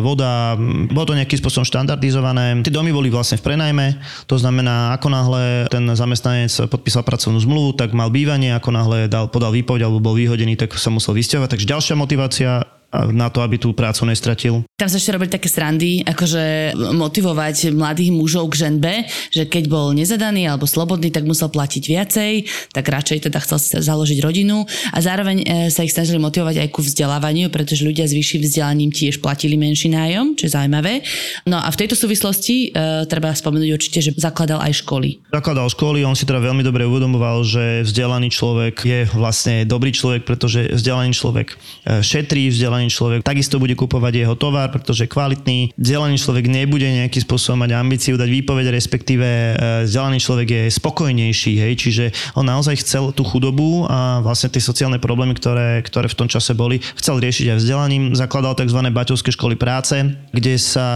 [0.00, 0.56] voda,
[0.88, 2.64] bolo to nejakým spôsobom štandardizované.
[2.64, 7.74] Tie domy boli vlastne v prenajme, to znamená, ako náhle ten zamestnanec podpísal pracovnú zmluvu,
[7.74, 11.50] tak mal bývanie, ako náhle dal, podal výpoveď alebo bol vyhodený, tak sa musel vysťahovať.
[11.50, 14.64] Takže ďalšia motivácia na to, aby tú prácu nestratil.
[14.80, 19.92] Tam sa ešte robili také srandy, akože motivovať mladých mužov k ženbe, že keď bol
[19.92, 22.32] nezadaný alebo slobodný, tak musel platiť viacej,
[22.72, 26.80] tak radšej teda chcel založiť rodinu a zároveň e, sa ich snažili motivovať aj ku
[26.80, 31.04] vzdelávaniu, pretože ľudia s vyšším vzdelaním tiež platili menší nájom, čo je zaujímavé.
[31.44, 35.20] No a v tejto súvislosti e, treba spomenúť určite, že zakladal aj školy.
[35.28, 40.24] Zakladal školy, on si teda veľmi dobre uvedomoval, že vzdelaný človek je vlastne dobrý človek,
[40.24, 41.56] pretože vzdelaný človek e,
[42.00, 45.74] šetrí, vzdelaný vzdelaný človek takisto bude kupovať jeho tovar, pretože kvalitný.
[45.74, 51.58] Vzdelaný človek nebude nejakým spôsobom mať ambíciu dať výpoveď, respektíve e, vzdelaný človek je spokojnejší,
[51.58, 52.04] hej, čiže
[52.38, 56.54] on naozaj chcel tú chudobu a vlastne tie sociálne problémy, ktoré, ktoré v tom čase
[56.54, 58.04] boli, chcel riešiť aj vzdelaním.
[58.14, 58.78] Zakladal tzv.
[58.78, 59.98] baťovské školy práce,
[60.30, 60.86] kde sa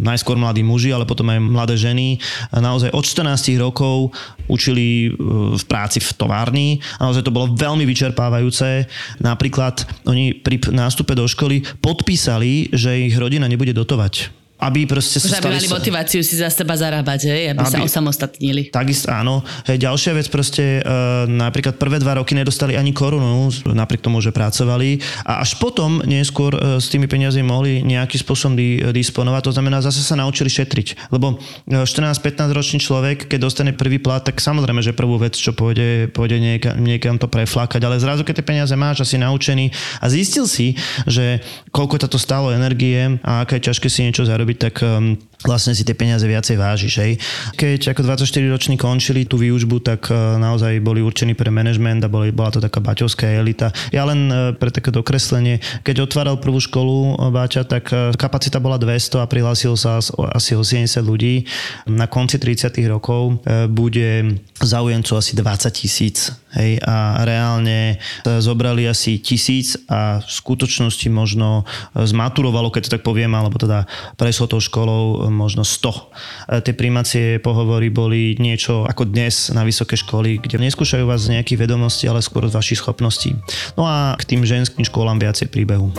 [0.00, 2.16] najskôr mladí muži, ale potom aj mladé ženy
[2.56, 4.16] naozaj od 14 rokov
[4.48, 5.18] učili e,
[5.52, 6.80] v práci v továrni.
[6.96, 8.88] Naozaj to bolo veľmi vyčerpávajúce.
[9.20, 15.36] Napríklad oni pri nástupe do školy podpísali, že ich rodina nebude dotovať aby proste sa
[15.36, 17.42] aby mali motiváciu si za seba zarábať, hej?
[17.52, 18.72] Aby, aby sa osamostatnili.
[18.72, 19.44] Takisto áno.
[19.68, 20.90] Hej, ďalšia vec proste, e,
[21.28, 26.56] napríklad prvé dva roky nedostali ani korunu, napriek tomu, že pracovali a až potom neskôr
[26.56, 29.42] e, s tými peniazmi mohli nejaký spôsobom di, disponovať.
[29.48, 31.12] To znamená, zase sa naučili šetriť.
[31.12, 31.36] Lebo
[31.68, 36.08] 14-15 e, ročný človek, keď dostane prvý plat, tak samozrejme, že prvú vec, čo pôjde,
[36.16, 39.68] pôjde niekam, niekam to preflákať, ale zrazu, keď tie peniaze máš a si naučený
[40.00, 44.58] a zistil si, že koľko to stálo energie a aké ťažké si niečo zarobiť, robiť,
[44.62, 46.94] tak um, vlastne si tie peniaze viacej vážiš.
[47.02, 47.12] Hej.
[47.58, 52.32] Keď ako 24-roční končili tú výučbu, tak uh, naozaj boli určení pre management a boli,
[52.32, 53.74] bola to taká baťovská elita.
[53.92, 58.80] Ja len uh, pre také dokreslenie, keď otváral prvú školu uh, Baťa, tak kapacita bola
[58.80, 60.00] 200 a prihlásilo sa
[60.32, 61.44] asi 80 ľudí.
[61.90, 66.32] Na konci 30 rokov bude zaujemcov asi 20 tisíc.
[66.56, 73.36] Hej, a reálne zobrali asi tisíc a v skutočnosti možno zmaturovalo, keď to tak poviem,
[73.36, 73.84] alebo teda
[74.16, 76.64] prešlo tou školou možno 100.
[76.64, 81.68] Tie príjmacie pohovory boli niečo ako dnes na vysoké školy, kde neskúšajú vás z nejakých
[81.68, 83.36] vedomostí, ale skôr z vašich schopností.
[83.76, 85.92] No a k tým ženským školám viacej príbehu.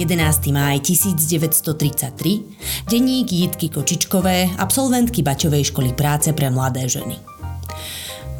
[0.00, 0.56] 11.
[0.56, 7.20] máj 1933, denník Jitky Kočičkové, absolventky Baťovej školy práce pre mladé ženy.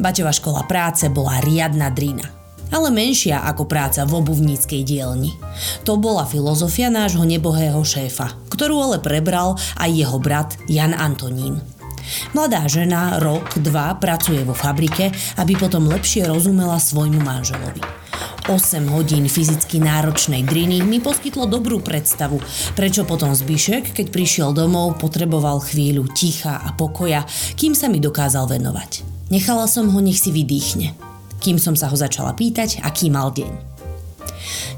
[0.00, 2.24] Baťová škola práce bola riadna drina,
[2.70, 5.34] ale menšia ako práca v obuvníckej dielni.
[5.84, 11.58] To bola filozofia nášho nebohého šéfa, ktorú ale prebral aj jeho brat Jan Antonín.
[12.34, 17.82] Mladá žena rok, dva pracuje vo fabrike, aby potom lepšie rozumela svojmu manželovi.
[18.48, 22.40] 8 hodín fyzicky náročnej driny mi poskytlo dobrú predstavu,
[22.74, 27.22] prečo potom Zbyšek, keď prišiel domov, potreboval chvíľu ticha a pokoja,
[27.54, 29.06] kým sa mi dokázal venovať.
[29.30, 31.09] Nechala som ho, nech si vydýchne.
[31.40, 33.70] Kým som sa ho začala pýtať, aký mal deň.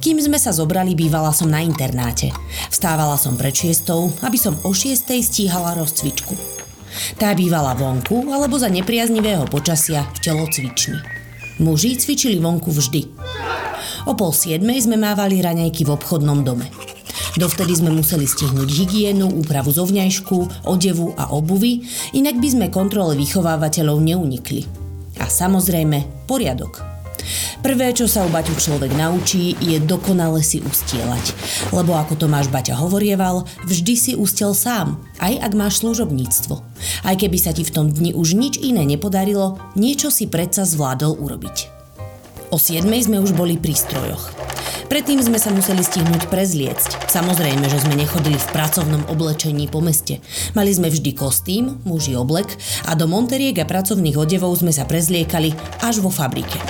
[0.03, 2.31] Kým sme sa zobrali, bývala som na internáte.
[2.71, 6.35] Vstávala som pred šiestou, aby som o šiestej stíhala rozcvičku.
[7.19, 10.99] Tá bývala vonku alebo za nepriaznivého počasia v telocvični.
[11.63, 13.03] Muži cvičili vonku vždy.
[14.11, 16.67] O pol siedmej sme mávali raňajky v obchodnom dome.
[17.39, 21.81] Dovtedy sme museli stihnúť hygienu, úpravu zovňajšku, odevu a obuvy,
[22.13, 24.82] inak by sme kontrole vychovávateľov neunikli.
[25.23, 26.83] A samozrejme, poriadok.
[27.63, 31.31] Prvé, čo sa u Baťu človek naučí, je dokonale si ustielať.
[31.71, 36.59] Lebo ako Tomáš Baťa hovorieval, vždy si ustiel sám, aj ak máš služobníctvo.
[37.07, 41.23] Aj keby sa ti v tom dni už nič iné nepodarilo, niečo si predsa zvládol
[41.23, 41.71] urobiť.
[42.51, 44.35] O 7 sme už boli pri strojoch.
[44.93, 47.09] Predtým sme sa museli stihnúť prezliecť.
[47.09, 50.21] Samozrejme, že sme nechodili v pracovnom oblečení po meste.
[50.53, 52.53] Mali sme vždy kostým, muži oblek
[52.85, 56.61] a do monteriek a pracovných odevov sme sa prezliekali až vo fabrike.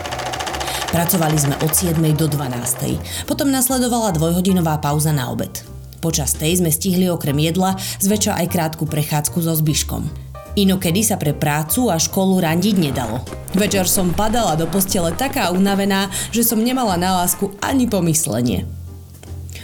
[0.95, 1.99] Pracovali sme od 7.
[2.15, 3.27] do 12.
[3.27, 5.59] Potom nasledovala dvojhodinová pauza na obed.
[5.99, 10.32] Počas tej sme stihli okrem jedla zväčša aj krátku prechádzku so zbyškom.
[10.53, 13.25] Inokedy sa pre prácu a školu randiť nedalo.
[13.57, 18.69] Večer som padala do postele taká unavená, že som nemala na lásku ani pomyslenie.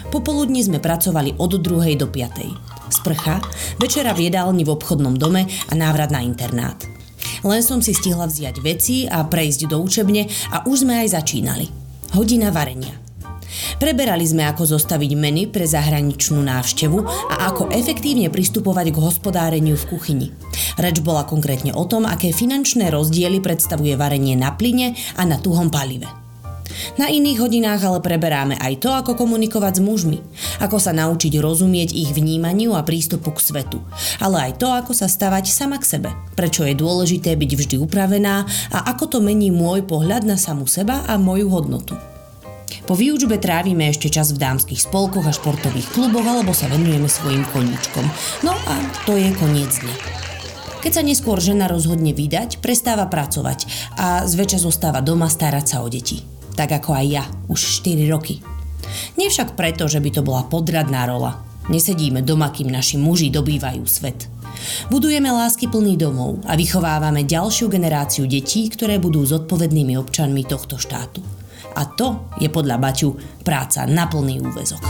[0.08, 1.92] Popoludní sme pracovali od 2.
[2.00, 2.88] do 5.
[2.88, 3.44] sprcha,
[3.76, 6.80] večera v jedálni v obchodnom dome a návrat na internát.
[7.44, 10.24] Len som si stihla vziať veci a prejsť do učebne
[10.56, 11.68] a už sme aj začínali.
[12.16, 13.07] Hodina varenia.
[13.78, 16.98] Preberali sme, ako zostaviť meny pre zahraničnú návštevu
[17.30, 20.26] a ako efektívne pristupovať k hospodáreniu v kuchyni.
[20.74, 25.70] Reč bola konkrétne o tom, aké finančné rozdiely predstavuje varenie na plyne a na tuhom
[25.70, 26.10] palive.
[26.98, 30.18] Na iných hodinách ale preberáme aj to, ako komunikovať s mužmi,
[30.58, 33.78] ako sa naučiť rozumieť ich vnímaniu a prístupu k svetu,
[34.18, 38.42] ale aj to, ako sa stavať sama k sebe, prečo je dôležité byť vždy upravená
[38.74, 42.17] a ako to mení môj pohľad na samu seba a moju hodnotu.
[42.88, 47.44] Po výučbe trávime ešte čas v dámskych spolkoch a športových kluboch alebo sa venujeme svojim
[47.52, 48.04] koníčkom.
[48.44, 49.96] No a to je koniec dňa.
[50.78, 53.66] Keď sa neskôr žena rozhodne vydať, prestáva pracovať
[53.98, 56.22] a zväčša zostáva doma starať sa o deti.
[56.54, 58.40] Tak ako aj ja, už 4 roky.
[59.18, 61.44] Nie však preto, že by to bola podradná rola.
[61.68, 64.30] Nesedíme doma, kým naši muži dobývajú svet.
[64.88, 71.37] Budujeme lásky plný domov a vychovávame ďalšiu generáciu detí, ktoré budú zodpovednými občanmi tohto štátu.
[71.78, 73.14] A to je podľa Baťu
[73.46, 74.82] práca na plný úvezok.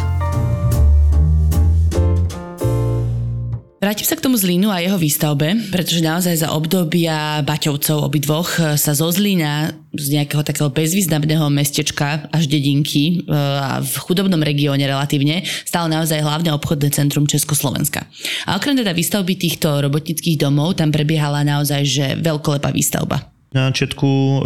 [3.78, 8.92] Vrátim sa k tomu Zlínu a jeho výstavbe, pretože naozaj za obdobia Baťovcov obidvoch sa
[8.92, 15.46] zo Zlína z nejakého takého bezvýznamného mestečka až dedinky e, a v chudobnom regióne relatívne
[15.62, 18.02] stalo naozaj hlavné obchodné centrum Československa.
[18.50, 23.37] A okrem teda výstavby týchto robotnických domov tam prebiehala naozaj že veľkolepá výstavba.
[23.48, 24.44] Na začiatku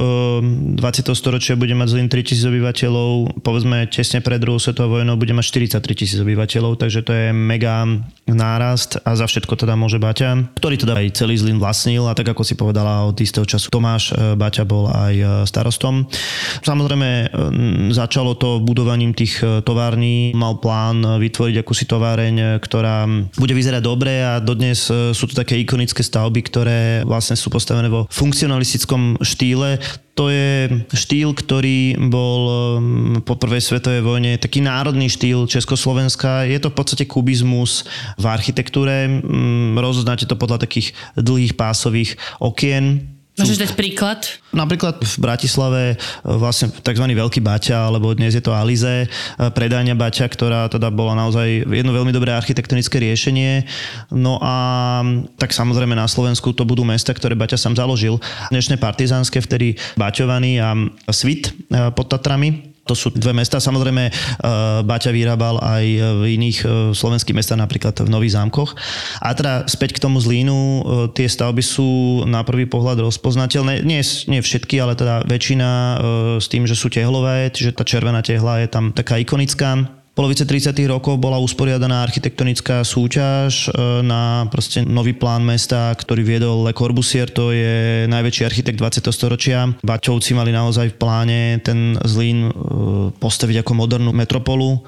[0.79, 0.79] 20.
[0.79, 5.51] Ehm, storočia bude mať Zlín 3000 obyvateľov, povedzme tesne pred druhou svetovou vojnou bude mať
[5.75, 7.83] 43 tisíc obyvateľov, takže to je mega
[8.31, 12.31] nárast a za všetko teda môže Baťa, ktorý teda aj celý Zlín vlastnil a tak
[12.31, 16.07] ako si povedala od istého času Tomáš e, Baťa bol aj e, starostom.
[16.63, 17.27] Samozrejme e,
[17.91, 24.39] začalo to budovaním tých tovární, mal plán vytvoriť akúsi továreň, ktorá bude vyzerať dobre a
[24.39, 29.81] dodnes sú to také ikonické stavby, ktoré vlastne sú postavené vo funkcionalistickom klasickom štýle.
[30.13, 36.45] To je štýl, ktorý bol um, po prvej svetovej vojne taký národný štýl Československa.
[36.45, 37.89] Je to v podstate kubizmus
[38.21, 39.09] v architektúre.
[39.09, 44.29] Mm, rozoznáte to podľa takých dlhých pásových okien Môžeš dať príklad?
[44.53, 45.97] Napríklad v Bratislave e,
[46.37, 47.05] vlastne tzv.
[47.09, 49.07] Veľký Baťa, alebo dnes je to Alize, e,
[49.41, 53.65] predajňa Baťa, ktorá teda bola naozaj jedno veľmi dobré architektonické riešenie.
[54.13, 55.01] No a
[55.41, 58.21] tak samozrejme na Slovensku to budú mesta, ktoré Baťa sám založil.
[58.53, 60.77] Dnešné partizánske, vtedy Baťovaný a
[61.09, 63.63] Svit e, pod Tatrami, to sú dve mesta.
[63.63, 64.13] Samozrejme, e,
[64.83, 65.85] Baťa vyrábal aj
[66.19, 68.75] v iných e, slovenských mestách, napríklad v Nových zámkoch.
[69.23, 70.81] A teda späť k tomu Zlínu, e,
[71.15, 73.87] tie stavby sú na prvý pohľad rozpoznateľné.
[73.87, 75.71] Nie, nie všetky, ale teda väčšina
[76.43, 80.77] s tým, že sú tehlové, čiže tá červená tehla je tam taká ikonická polovice 30.
[80.89, 87.33] rokov bola usporiadaná architektonická súťaž e, na proste nový plán mesta, ktorý viedol Le Corbusier,
[87.33, 89.09] to je najväčší architekt 20.
[89.09, 89.73] storočia.
[89.81, 92.53] Baťovci mali naozaj v pláne ten Zlín e,
[93.17, 94.85] postaviť ako modernú metropolu.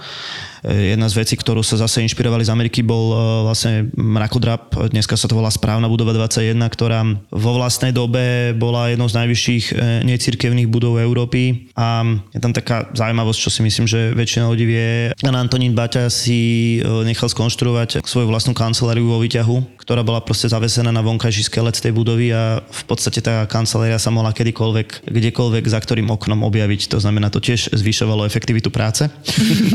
[0.65, 5.29] Jedna z vecí, ktorú sa zase inšpirovali z Ameriky, bol e, vlastne mrakodrap, dneska sa
[5.29, 9.75] to volá správna budova 21, ktorá vo vlastnej dobe bola jednou z najvyšších e,
[10.09, 12.01] necirkevných budov Európy a
[12.33, 14.89] je tam taká zaujímavosť, čo si myslím, že väčšina ľudí vie.
[15.35, 21.05] Antonín Baťa si nechal skonštruovať svoju vlastnú kanceláriu vo výťahu, ktorá bola proste zavesená na
[21.05, 26.09] vonkajší skelet tej budovy a v podstate tá kancelária sa mohla kedykoľvek, kdekoľvek za ktorým
[26.09, 26.89] oknom objaviť.
[26.89, 29.05] To znamená, to tiež zvyšovalo efektivitu práce.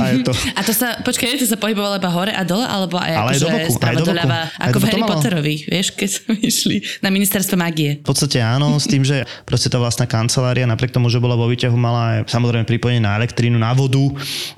[0.01, 0.33] A, je to...
[0.59, 3.39] a to sa, počkaj, to sa pohybovalo iba hore a dole, alebo aj, Ale aj
[3.39, 4.27] do boku, aj do boku.
[4.57, 8.01] ako v Harry Potterovi, vieš, keď sme išli na ministerstvo magie.
[8.01, 11.45] V podstate áno, s tým, že proste tá vlastná kancelária, napriek tomu, že bola vo
[11.45, 14.01] výťahu, mala aj samozrejme pripojenie na elektrínu, na vodu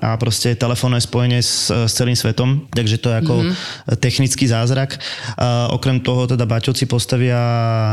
[0.00, 4.00] a proste telefónne spojenie s, s celým svetom, takže to je ako mm-hmm.
[4.00, 4.96] technický zázrak.
[5.72, 7.34] Okrem toho teda Baťovci postavia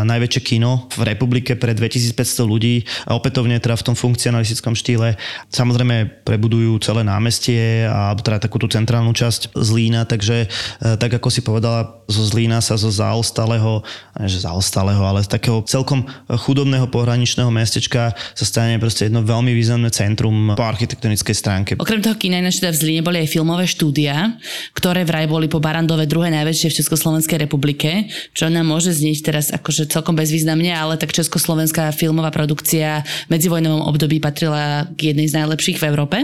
[0.06, 5.18] najväčšie kino v republike pre 2500 ľudí a opätovne teda v tom funkcionalistickom štýle.
[5.50, 10.48] Samozrejme prebudujú celé námestie a teda takú tú centrálnu časť Zlína, takže e,
[11.02, 13.82] tak ako si povedala, zo Zlína sa zo zaostalého,
[14.30, 19.90] že zaostalého, ale z takého celkom chudobného pohraničného mestečka sa stane proste jedno veľmi významné
[19.90, 21.72] centrum po architektonickej stránke.
[21.82, 24.38] Okrem toho kina teda v Zlíne boli aj filmové štúdia,
[24.78, 29.46] ktoré vraj boli po Barandove druhé najväčšie v Československej Republike, čo nám môže znieť teraz
[29.56, 35.40] akože celkom bezvýznamne, ale tak československá filmová produkcia v medzivojnovom období patrila k jednej z
[35.40, 36.18] najlepších v Európe.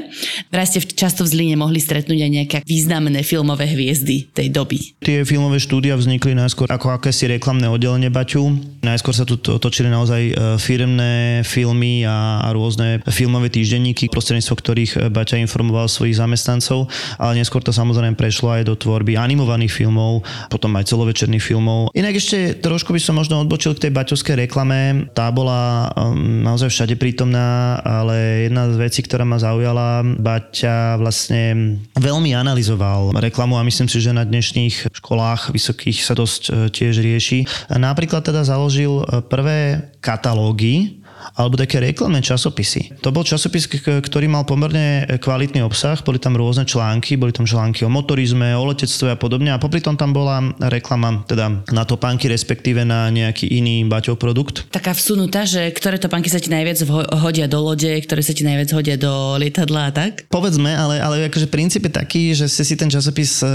[0.52, 4.96] Vraj ste často v Zlíne mohli stretnúť aj nejaké významné filmové hviezdy tej doby.
[5.02, 8.52] Tie filmové štúdia vznikli najskôr ako akési reklamné oddelenie Baťu.
[8.84, 14.92] Najskôr sa tu točili naozaj e, firmné filmy a, a rôzne filmové týždenníky, prostredníctvom ktorých
[15.10, 20.74] Baťa informoval svojich zamestnancov, ale neskôr to samozrejme prešlo aj do tvorby animovaných filmov, potom
[20.76, 21.94] aj celovečerných filmov.
[21.94, 25.06] Inak ešte trošku by som možno odbočil k tej baťovskej reklame.
[25.14, 31.78] Tá bola um, naozaj všade prítomná, ale jedna z vecí, ktorá ma zaujala, Baťa vlastne
[31.94, 36.98] veľmi analyzoval reklamu a myslím si, že na dnešných školách vysokých sa dosť e, tiež
[36.98, 37.70] rieši.
[37.70, 43.02] Napríklad teda založil e, prvé katalógy alebo také reklamné časopisy.
[43.02, 47.82] To bol časopis, ktorý mal pomerne kvalitný obsah, boli tam rôzne články, boli tam články
[47.82, 52.30] o motorizme, o letectve a podobne a popri tom tam bola reklama teda na topánky,
[52.30, 54.70] respektíve na nejaký iný baťov produkt.
[54.70, 56.86] Taká vsunutá, že ktoré topánky sa ti najviac
[57.18, 60.30] hodia do lode, ktoré sa ti najviac hodia do lietadla a tak?
[60.30, 63.48] Povedzme, ale, ale akože princíp je taký, že ste si ten časopis e,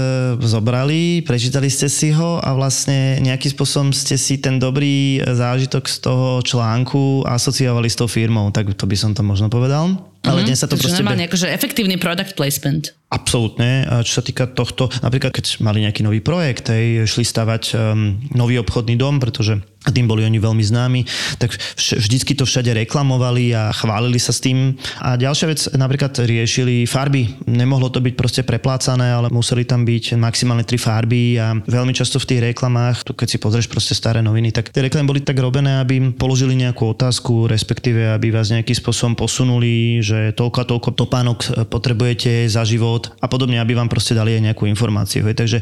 [0.43, 5.97] zobrali, prečítali ste si ho a vlastne nejakým spôsobom ste si ten dobrý zážitok z
[6.03, 9.93] toho článku asociovali asociovali s tou firmou, tak to by som to možno povedal.
[10.25, 10.45] Ale mm-hmm.
[10.49, 10.97] dnes sa to Takže proste...
[10.97, 12.97] normálne akože efektívny product placement.
[13.11, 13.83] Absolútne.
[14.07, 18.55] Čo sa týka tohto, napríklad keď mali nejaký nový projekt, hej, šli stavať um, nový
[18.55, 21.01] obchodný dom, pretože tým boli oni veľmi známi,
[21.41, 24.77] tak vždycky to všade reklamovali a chválili sa s tým.
[25.01, 27.33] A ďalšia vec, napríklad riešili farby.
[27.49, 32.21] Nemohlo to byť proste preplácané, ale museli tam byť maximálne tri farby a veľmi často
[32.21, 35.41] v tých reklamách, tu keď si pozrieš proste staré noviny, tak tie reklamy boli tak
[35.41, 40.69] robené, aby im položili nejakú otázku, respektíve aby vás nejakým spôsobom posunuli, že toľko a
[40.69, 41.39] toľko topánok
[41.73, 45.25] potrebujete za život, kód a podobne, aby vám proste dali aj nejakú informáciu.
[45.25, 45.35] Hej.
[45.41, 45.57] Takže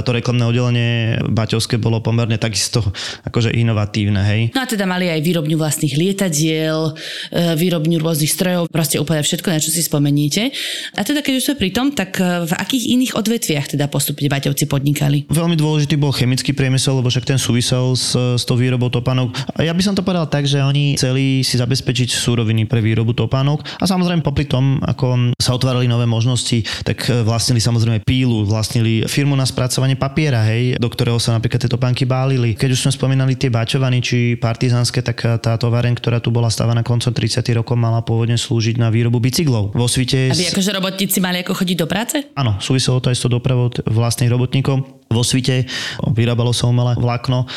[0.00, 2.80] to reklamné oddelenie Baťovské bolo pomerne takisto
[3.28, 4.24] akože inovatívne.
[4.24, 4.40] Hej.
[4.56, 6.96] No a teda mali aj výrobňu vlastných lietadiel,
[7.28, 10.48] e, výrobňu rôznych strojov, proste úplne všetko, na čo si spomeniete.
[10.96, 14.24] A teda keď už sme pri tom, tak e, v akých iných odvetviach teda postupne
[14.30, 15.28] Baťovci podnikali?
[15.28, 19.34] Veľmi dôležitý bol chemický priemysel, lebo však ten súvisel s, s tou výrobou topánok.
[19.60, 23.82] Ja by som to povedal tak, že oni chceli si zabezpečiť súroviny pre výrobu topánok
[23.82, 29.06] a samozrejme popri tom, ako sa otvárali nové možnosti, tak e, vlastnili samozrejme pílu, vlastnili
[29.06, 32.58] firmu na spracovanie papiera, hej, do ktorého sa napríklad tieto banky bálili.
[32.58, 36.50] Keď už sme spomínali tie bačovany či partizánske, tak e, tá továreň, ktorá tu bola
[36.50, 37.40] stávaná koncom 30.
[37.54, 39.72] rokov, mala pôvodne slúžiť na výrobu bicyklov.
[39.72, 40.34] Vo svite...
[40.34, 42.16] Aby akože robotníci mali ako chodiť do práce?
[42.34, 45.64] Áno, súviselo to aj s tou dopravou vlastných robotníkov vo svite,
[46.12, 47.48] vyrábalo sa umelé vlákno,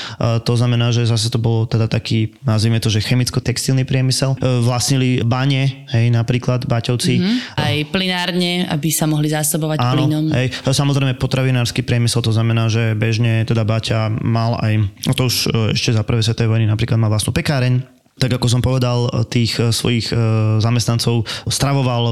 [0.48, 4.40] to znamená, že zase to bolo teda taký, nazvime to, že chemicko-textilný priemysel.
[4.40, 7.20] E, vlastnili bane, hej, napríklad Baťovci.
[7.20, 7.38] Mm-hmm.
[7.60, 10.26] Aj plinárne, aby sa mohli zásobovať Áno, plynom.
[10.32, 14.74] Hej, samozrejme potravinársky priemysel, to znamená, že bežne teda Baťa mal aj,
[15.08, 18.48] no to už e, ešte za prvé svetovej vojny napríklad mal vlastnú pekáreň, tak ako
[18.52, 20.18] som povedal, tých eh, svojich eh,
[20.60, 22.04] zamestnancov stravoval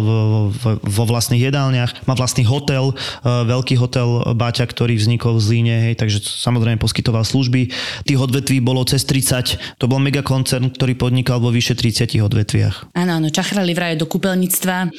[0.81, 5.95] vo vlastných jedálniach, má vlastný hotel, eh, veľký hotel Báťa, ktorý vznikol v Zlíne, hej,
[5.99, 7.69] takže samozrejme poskytoval služby.
[8.07, 12.95] Tých odvetví bolo cez 30, to bol megakoncern, ktorý podnikal vo vyše 30 odvetviach.
[12.97, 14.91] Áno, áno, čachrali vraj do kúpeľníctva.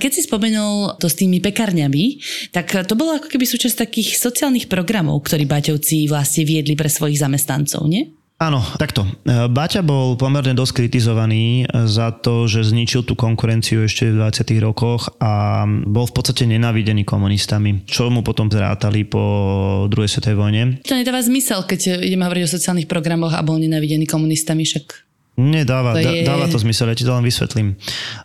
[0.00, 2.18] Keď si spomenul to s tými pekárňami,
[2.50, 7.20] tak to bolo ako keby súčasť takých sociálnych programov, ktorí Baťovci vlastne viedli pre svojich
[7.20, 8.16] zamestnancov, nie?
[8.36, 9.08] Áno, takto.
[9.24, 14.20] E, Baťa bol pomerne dosť kritizovaný e, za to, že zničil tú konkurenciu ešte v
[14.20, 14.60] 20.
[14.60, 19.24] rokoch a bol v podstate nenávidený komunistami, čo mu potom zrátali po
[19.88, 20.62] druhej svetovej vojne.
[20.84, 25.05] To nedáva zmysel, keď ideme hovoriť o sociálnych programoch a bol nenávidený komunistami, však
[25.36, 26.24] Nedáva, to je...
[26.24, 27.76] dáva to zmysel, ja ti to len vysvetlím.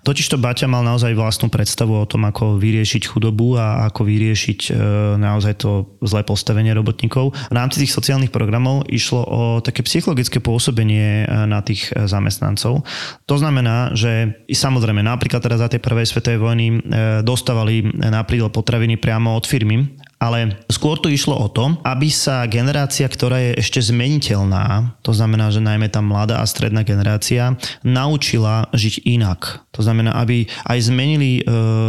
[0.07, 4.59] Totiž to Baťa mal naozaj vlastnú predstavu o tom, ako vyriešiť chudobu a ako vyriešiť
[4.71, 7.35] e, naozaj to zlé postavenie robotníkov.
[7.35, 12.87] V rámci tých sociálnych programov išlo o také psychologické pôsobenie e, na tých e, zamestnancov.
[13.27, 16.75] To znamená, že samozrejme napríklad teraz za tej prvej svetovej vojny e,
[17.27, 23.09] dostávali napríklad potraviny priamo od firmy ale skôr tu išlo o to, aby sa generácia,
[23.09, 29.01] ktorá je ešte zmeniteľná, to znamená, že najmä tá mladá a stredná generácia, naučila žiť
[29.09, 29.65] inak.
[29.73, 31.43] To znamená, aby aj zmenili e,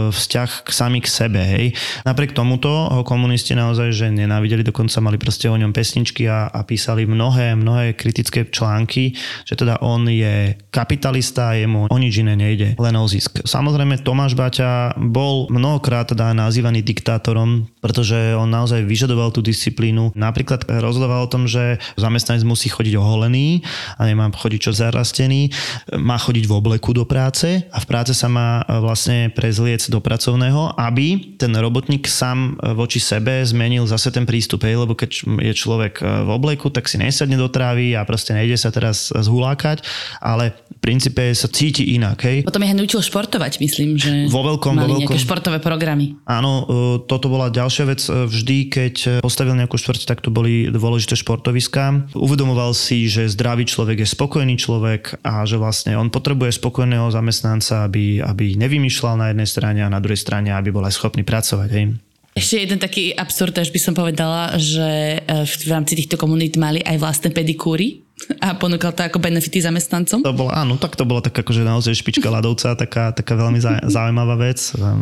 [0.08, 1.42] vzťah k sami k sebe.
[1.44, 1.76] Hej.
[2.08, 6.64] Napriek tomuto ho komunisti naozaj že nenávideli, dokonca mali proste o ňom pesničky a, a
[6.64, 9.12] písali mnohé, mnohé kritické články,
[9.44, 13.44] že teda on je kapitalista jemu o nič iné nejde, len o zisk.
[13.44, 20.14] Samozrejme Tomáš Baťa bol mnohokrát teda nazývaný diktátorom, pretože on naozaj vyžadoval tú disciplínu.
[20.14, 23.62] Napríklad rozhodoval o tom, že zamestnanec musí chodiť oholený
[23.98, 25.50] a nemá chodiť čo zarastený,
[25.98, 30.78] má chodiť v obleku do práce a v práce sa má vlastne prezliec do pracovného,
[30.78, 35.10] aby ten robotník sám voči sebe zmenil zase ten prístup, hej, lebo keď
[35.42, 39.84] je človek v obleku, tak si nesadne do trávy a proste nejde sa teraz zhulákať,
[40.20, 42.18] ale v princípe sa cíti inak.
[42.26, 42.44] Hej.
[42.46, 45.18] Potom ich nutil športovať, myslím, že vo veľkom, mali vo veľkom.
[45.18, 46.18] športové programy.
[46.26, 46.62] Áno, e,
[47.06, 48.00] toto bola ďalšia vec.
[48.12, 48.94] E, vždy, keď
[49.24, 52.12] postavil nejakú štvrť, tak to boli dôležité športoviská.
[52.12, 57.88] Uvedomoval si, že zdravý človek je spokojný človek a že vlastne on potrebuje spokojného zamestnanca,
[57.88, 61.70] aby, aby nevymýšľal na jednej strane a na druhej strane, aby bol aj schopný pracovať.
[61.72, 61.86] Hej.
[62.32, 66.80] Ešte jeden taký absurd, až by som povedala, že e, v rámci týchto komunít mali
[66.80, 68.00] aj vlastné pedikúry
[68.40, 70.22] a ponúkal to ako benefity zamestnancom.
[70.22, 73.58] To bolo, áno, tak to bolo tak akože naozaj špička ľadovca, taká, taká veľmi
[73.88, 74.58] zaujímavá vec,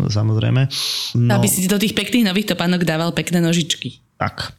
[0.08, 0.68] samozrejme.
[1.16, 1.32] No.
[1.36, 4.00] Aby si do tých pekných nových topánok dával pekné nožičky.
[4.20, 4.52] Tak.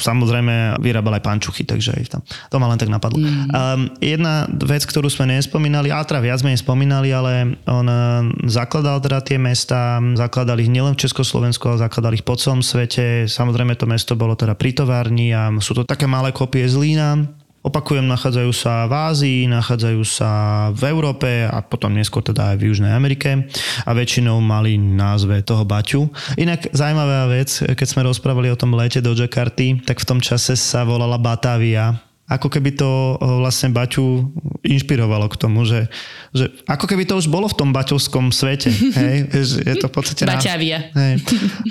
[0.00, 2.22] Samozrejme vyrábal aj pančuchy, takže aj tam.
[2.24, 3.20] To ma len tak napadlo.
[3.20, 3.52] Mm.
[3.52, 9.04] Um, jedna vec, ktorú sme nespomínali, a teda viac sme nespomínali, ale on uh, zakladal
[9.04, 13.28] teda tie mesta, zakladal ich nielen v Československu, ale zakladal ich po celom svete.
[13.28, 17.28] Samozrejme to mesto bolo teda pri továrni a sú to také malé kopie z Lína,
[17.64, 20.30] Opakujem, nachádzajú sa v Ázii, nachádzajú sa
[20.76, 23.48] v Európe a potom neskôr teda aj v Južnej Amerike
[23.88, 26.12] a väčšinou mali názve toho Baťu.
[26.36, 30.60] Inak zaujímavá vec, keď sme rozprávali o tom lete do Jakarty, tak v tom čase
[30.60, 34.32] sa volala Batavia ako keby to eh, vlastne Baťu
[34.64, 35.92] inšpirovalo k tomu, že,
[36.32, 38.72] že ako keby to už bolo v tom baťovskom svete.
[39.00, 39.28] Hej?
[39.60, 40.24] Je to v podstate...
[40.24, 40.88] Baťavia.
[40.96, 41.20] Hej.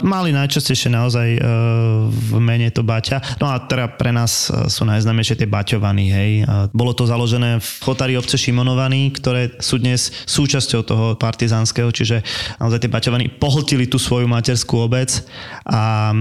[0.06, 3.42] Mali najčastejšie naozaj uh, v mene to Baťa.
[3.42, 6.14] No a teda pre nás eh, sú najznámejšie tie Baťovaní.
[6.14, 6.32] Hej?
[6.46, 12.22] A bolo to založené v chotári obce Šimonovaní, ktoré sú dnes súčasťou toho partizánskeho, čiže
[12.62, 15.26] naozaj tie Baťovaní pohltili tú svoju materskú obec
[15.66, 16.14] a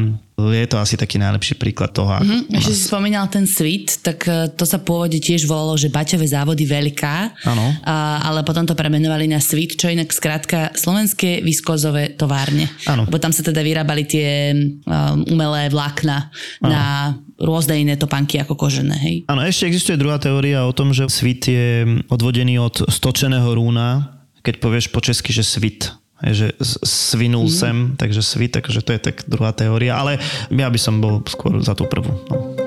[0.51, 2.11] je to asi taký najlepší príklad toho.
[2.11, 2.59] Mm-hmm.
[2.59, 6.67] Ešte si spomínal ten svit, tak e, to sa pôvode tiež volalo, že Baťové závody
[6.67, 7.67] veľká, ano.
[7.87, 12.67] A, ale potom to premenovali na svit, čo inak skrátka slovenské viskozové továrne.
[12.91, 13.07] Ano.
[13.07, 16.33] Bo tam sa teda vyrábali tie um, umelé vlákna
[16.65, 16.71] ano.
[16.73, 16.85] na
[17.43, 18.97] rôzne iné topánky ako kožené.
[18.97, 19.17] Hej?
[19.27, 24.63] Áno, ešte existuje druhá teória o tom, že svit je odvodený od stočeného rúna, keď
[24.63, 26.55] povieš po česky, že svit že
[26.87, 27.55] svinul mm.
[27.55, 30.23] sem, takže svit, takže to je tak druhá teória, ale
[30.55, 32.15] ja by som bol skôr za tú prvú.
[32.31, 32.63] No.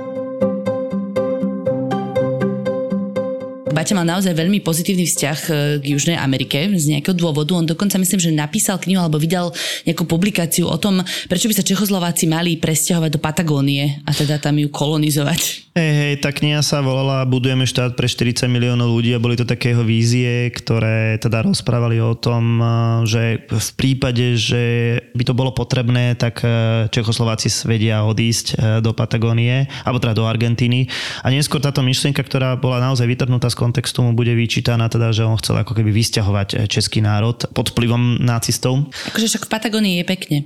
[3.75, 5.53] Baťa mal naozaj veľmi pozitívny vzťah e,
[5.83, 7.59] k Južnej Amerike z nejakého dôvodu.
[7.59, 9.51] On dokonca myslím, že napísal knihu alebo vydal
[9.83, 14.55] nejakú publikáciu o tom, prečo by sa Čechoslováci mali presťahovať do Patagónie a teda tam
[14.55, 15.64] ju kolonizovať.
[15.75, 19.43] Hej, hej, tá kniha sa volala Budujeme štát pre 40 miliónov ľudí a boli to
[19.43, 22.65] takého vízie, ktoré teda rozprávali o tom, e,
[23.03, 24.63] že v prípade, že
[25.11, 30.87] by to bolo potrebné, tak e, Čechoslováci vedia odísť do Patagónie, alebo teda do Argentíny.
[31.19, 35.27] A neskôr táto myšlienka, ktorá bola naozaj vytrhnutá z kontextu mu bude vyčítaná teda, že
[35.27, 38.87] on chcel ako keby vysťahovať eh, český národ pod vplyvom nacistov.
[39.11, 40.37] Akože však v Patagónii je pekne.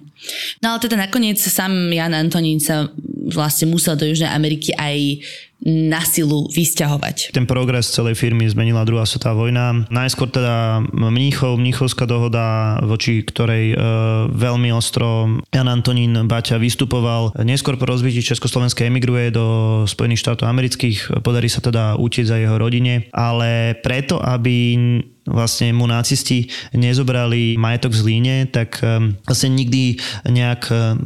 [0.66, 2.90] No ale teda nakoniec sám Jan Antonín sa
[3.30, 7.36] vlastne musel do Južnej Ameriky aj be na silu vysťahovať.
[7.36, 9.84] Ten progres celej firmy zmenila druhá svetová vojna.
[9.92, 13.78] Najskôr teda Mníchov, Mníchovská dohoda, voči ktorej e,
[14.32, 17.36] veľmi ostro Jan Antonín Baťa vystupoval.
[17.44, 19.46] Neskôr po rozbití Československa emigruje do
[19.84, 21.20] Spojených štátov amerických.
[21.20, 24.80] Podarí sa teda utiec za jeho rodine, ale preto, aby
[25.30, 30.98] vlastne mu nacisti nezobrali majetok z Líne, tak ehm, vlastne nikdy nejak ehm,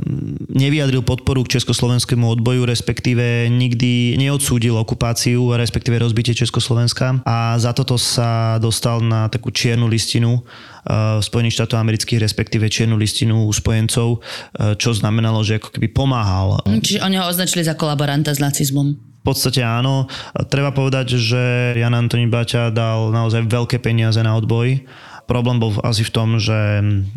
[0.48, 7.96] nevyjadril podporu k československému odboju, respektíve nikdy neodsúdil okupáciu, respektíve rozbitie Československa a za toto
[7.96, 10.44] sa dostal na takú čiernu listinu
[10.84, 14.20] ehm, Spojených štátov amerických, respektíve čiernu listinu spojencov,
[14.76, 16.60] čo znamenalo, že ako keby pomáhal.
[16.68, 19.00] Čiže oni ho označili za kolaboranta s nacizmom.
[19.24, 20.12] V podstate áno.
[20.52, 24.84] Treba povedať, že Jan Antonín Baťa dal naozaj veľké peniaze na odboj.
[25.34, 26.54] Problém bol asi v tom, že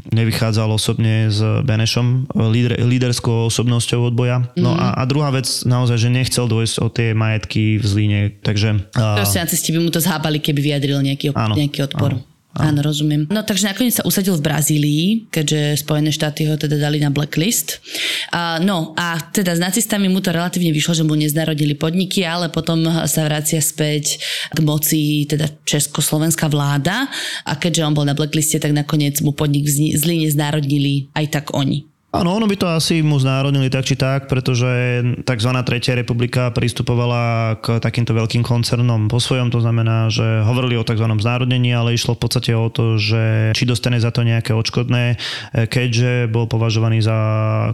[0.08, 4.48] nevychádzal osobne s Benešom, líder, líderskou osobnosťou odboja.
[4.56, 4.80] No mm.
[4.80, 8.20] a, a druhá vec naozaj, že nechcel dôjsť o tie majetky v Zlíne.
[8.40, 8.88] Takže...
[8.96, 12.16] Proste nacisti by mu to zhábali, keby vyjadril nejaký, áno, nejaký odpor.
[12.16, 12.35] Áno.
[12.56, 13.28] Áno, rozumiem.
[13.28, 17.84] No takže nakoniec sa usadil v Brazílii, keďže Spojené štáty ho teda dali na blacklist.
[18.32, 22.48] A, no a teda s nacistami mu to relatívne vyšlo, že mu neznárodili podniky, ale
[22.48, 24.20] potom sa vracia späť
[24.52, 27.08] k moci teda československá vláda
[27.44, 31.95] a keďže on bol na blackliste, tak nakoniec mu podnik zli neznárodnili aj tak oni.
[32.16, 35.50] Áno, ono by to asi mu znárodnili tak či tak, pretože tzv.
[35.68, 41.04] Tretia republika pristupovala k takýmto veľkým koncernom po svojom, to znamená, že hovorili o tzv.
[41.04, 45.20] znárodnení, ale išlo v podstate o to, že či dostane za to nejaké odškodné,
[45.68, 47.18] keďže bol považovaný za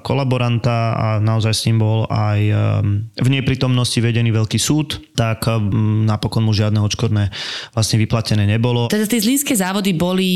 [0.02, 6.02] kolaboranta a naozaj s ním bol aj um, v neprítomnosti vedený veľký súd, tak um,
[6.02, 7.30] napokon mu žiadne odškodné
[7.76, 8.90] vlastne vyplatené nebolo.
[8.90, 10.30] Teda tie zlínske závody boli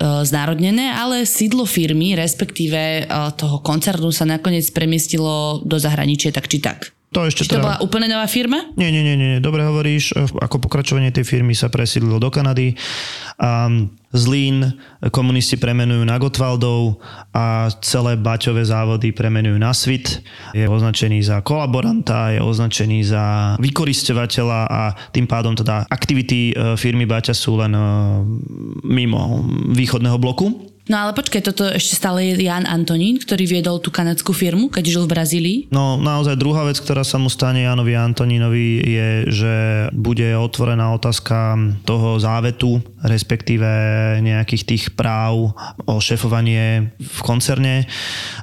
[0.00, 6.48] uh, znárodnené, ale sídlo firmy, respektíve uh, toho koncernu sa nakoniec premiestilo do zahraničia tak
[6.48, 6.96] či tak.
[7.14, 8.74] To ešte Či to bola úplne nová firma?
[8.74, 9.38] Nie, nie, nie, nie.
[9.38, 10.18] Dobre hovoríš.
[10.18, 12.74] Ako pokračovanie tej firmy sa presídlilo do Kanady.
[13.38, 13.70] A
[14.10, 14.74] Zlín
[15.14, 16.98] komunisti premenujú na Gotwaldov
[17.30, 20.26] a celé Baťové závody premenujú na Svit.
[20.58, 24.82] Je označený za kolaboranta, je označený za vykoristovateľa a
[25.14, 27.82] tým pádom teda aktivity e, firmy Baťa sú len e,
[28.90, 30.73] mimo východného bloku.
[30.84, 34.84] No ale počkaj, toto ešte stále je Jan Antonín, ktorý viedol tú kanadskú firmu, keď
[34.84, 35.58] žil v Brazílii.
[35.72, 39.54] No naozaj druhá vec, ktorá sa mu stane Janovi Antonínovi je, že
[39.96, 41.56] bude otvorená otázka
[41.88, 43.68] toho závetu, respektíve
[44.24, 45.52] nejakých tých práv
[45.84, 47.84] o šefovanie v koncerne.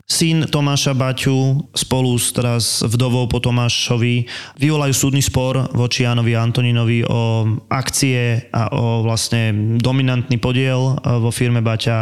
[0.06, 4.30] Syn Tomáša Baťu spolu s teraz vdovou po Tomášovi
[4.62, 11.66] vyvolajú súdny spor voči Janovi Antonínovi o akcie a o vlastne dominantný podiel vo firme
[11.66, 11.98] Baťa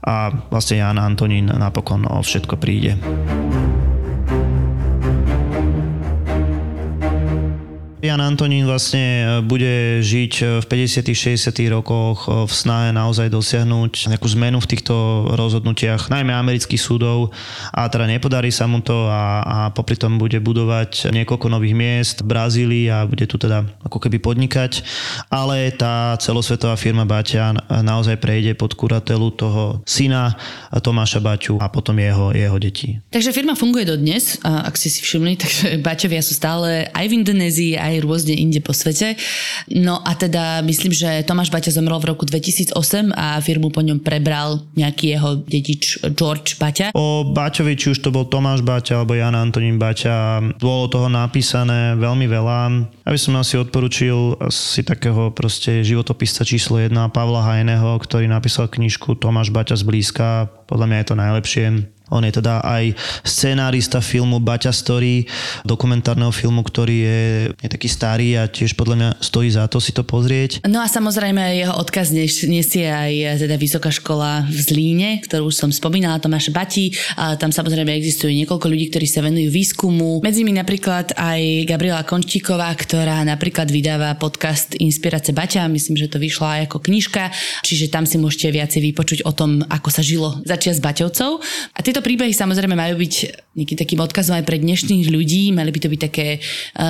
[0.00, 2.96] a vlastne Jan Antonín napokon o všetko príde.
[7.98, 13.26] Jan Antonín vlastne e, bude žiť e, v 50 60 rokoch e, v snahe naozaj
[13.26, 14.94] dosiahnuť nejakú zmenu v týchto
[15.34, 17.34] rozhodnutiach, najmä amerických súdov
[17.74, 22.16] a teda nepodarí sa mu to a, a popri tom bude budovať niekoľko nových miest
[22.22, 24.86] v Brazílii a bude tu teda ako keby podnikať,
[25.26, 30.38] ale tá celosvetová firma Baťa naozaj prejde pod kuratelu toho syna
[30.70, 33.02] Tomáša Baťu a potom jeho, jeho detí.
[33.10, 37.74] Takže firma funguje dodnes, ak ste si všimli, takže Baťovia sú stále aj v Indonézii,
[37.87, 39.16] aj rôzne inde po svete.
[39.72, 42.76] No a teda myslím, že Tomáš Baťa zomrel v roku 2008
[43.16, 46.92] a firmu po ňom prebral nejaký jeho dedič George Baťa.
[46.92, 51.96] O Baťovi, či už to bol Tomáš Baťa alebo Jan Antonín Baťa, bolo toho napísané
[51.96, 52.60] veľmi veľa.
[53.08, 59.16] Aby som asi odporučil si takého proste životopisa číslo 1 Pavla Hajného, ktorý napísal knižku
[59.16, 60.52] Tomáš Baťa zblízka.
[60.68, 61.66] Podľa mňa je to najlepšie
[62.08, 62.92] on je teda aj
[63.24, 65.28] scenárista filmu Baťa Story,
[65.64, 67.22] dokumentárneho filmu, ktorý je,
[67.56, 70.64] je taký starý a tiež podľa mňa stojí za to si to pozrieť.
[70.64, 75.70] No a samozrejme jeho odkaz nesie aj teda Vysoká škola v Zlíne, ktorú už som
[75.70, 76.94] spomínala, Tomáš Bati.
[77.18, 80.20] A tam samozrejme existuje niekoľko ľudí, ktorí sa venujú výskumu.
[80.24, 85.68] Medzi nimi napríklad aj Gabriela Končíková, ktorá napríklad vydáva podcast Inspirace Baťa.
[85.68, 87.30] Myslím, že to vyšla aj ako knižka,
[87.66, 91.42] čiže tam si môžete viacej vypočuť o tom, ako sa žilo začia s Baťovcov.
[91.74, 93.14] A tieto tieto príbehy samozrejme majú byť
[93.58, 96.40] nejakým takým odkazom aj pre dnešných ľudí, mali by to byť také e,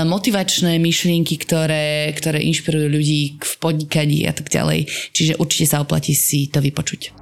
[0.04, 4.84] motivačné myšlienky, ktoré, ktoré inšpirujú ľudí v podnikaní a tak ďalej.
[5.16, 7.16] Čiže určite sa oplatí si to vypočuť.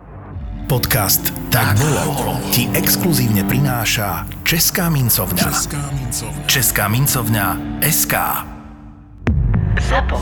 [0.67, 5.47] Podcast Tak bolo ti exkluzívne prináša Česká mincovňa.
[5.47, 6.43] Česká mincovňa.
[6.51, 7.47] Česká mincovňa
[7.87, 8.15] SK.
[9.79, 10.19] Zapo.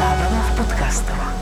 [0.00, 1.41] Zábrná v podcastovách.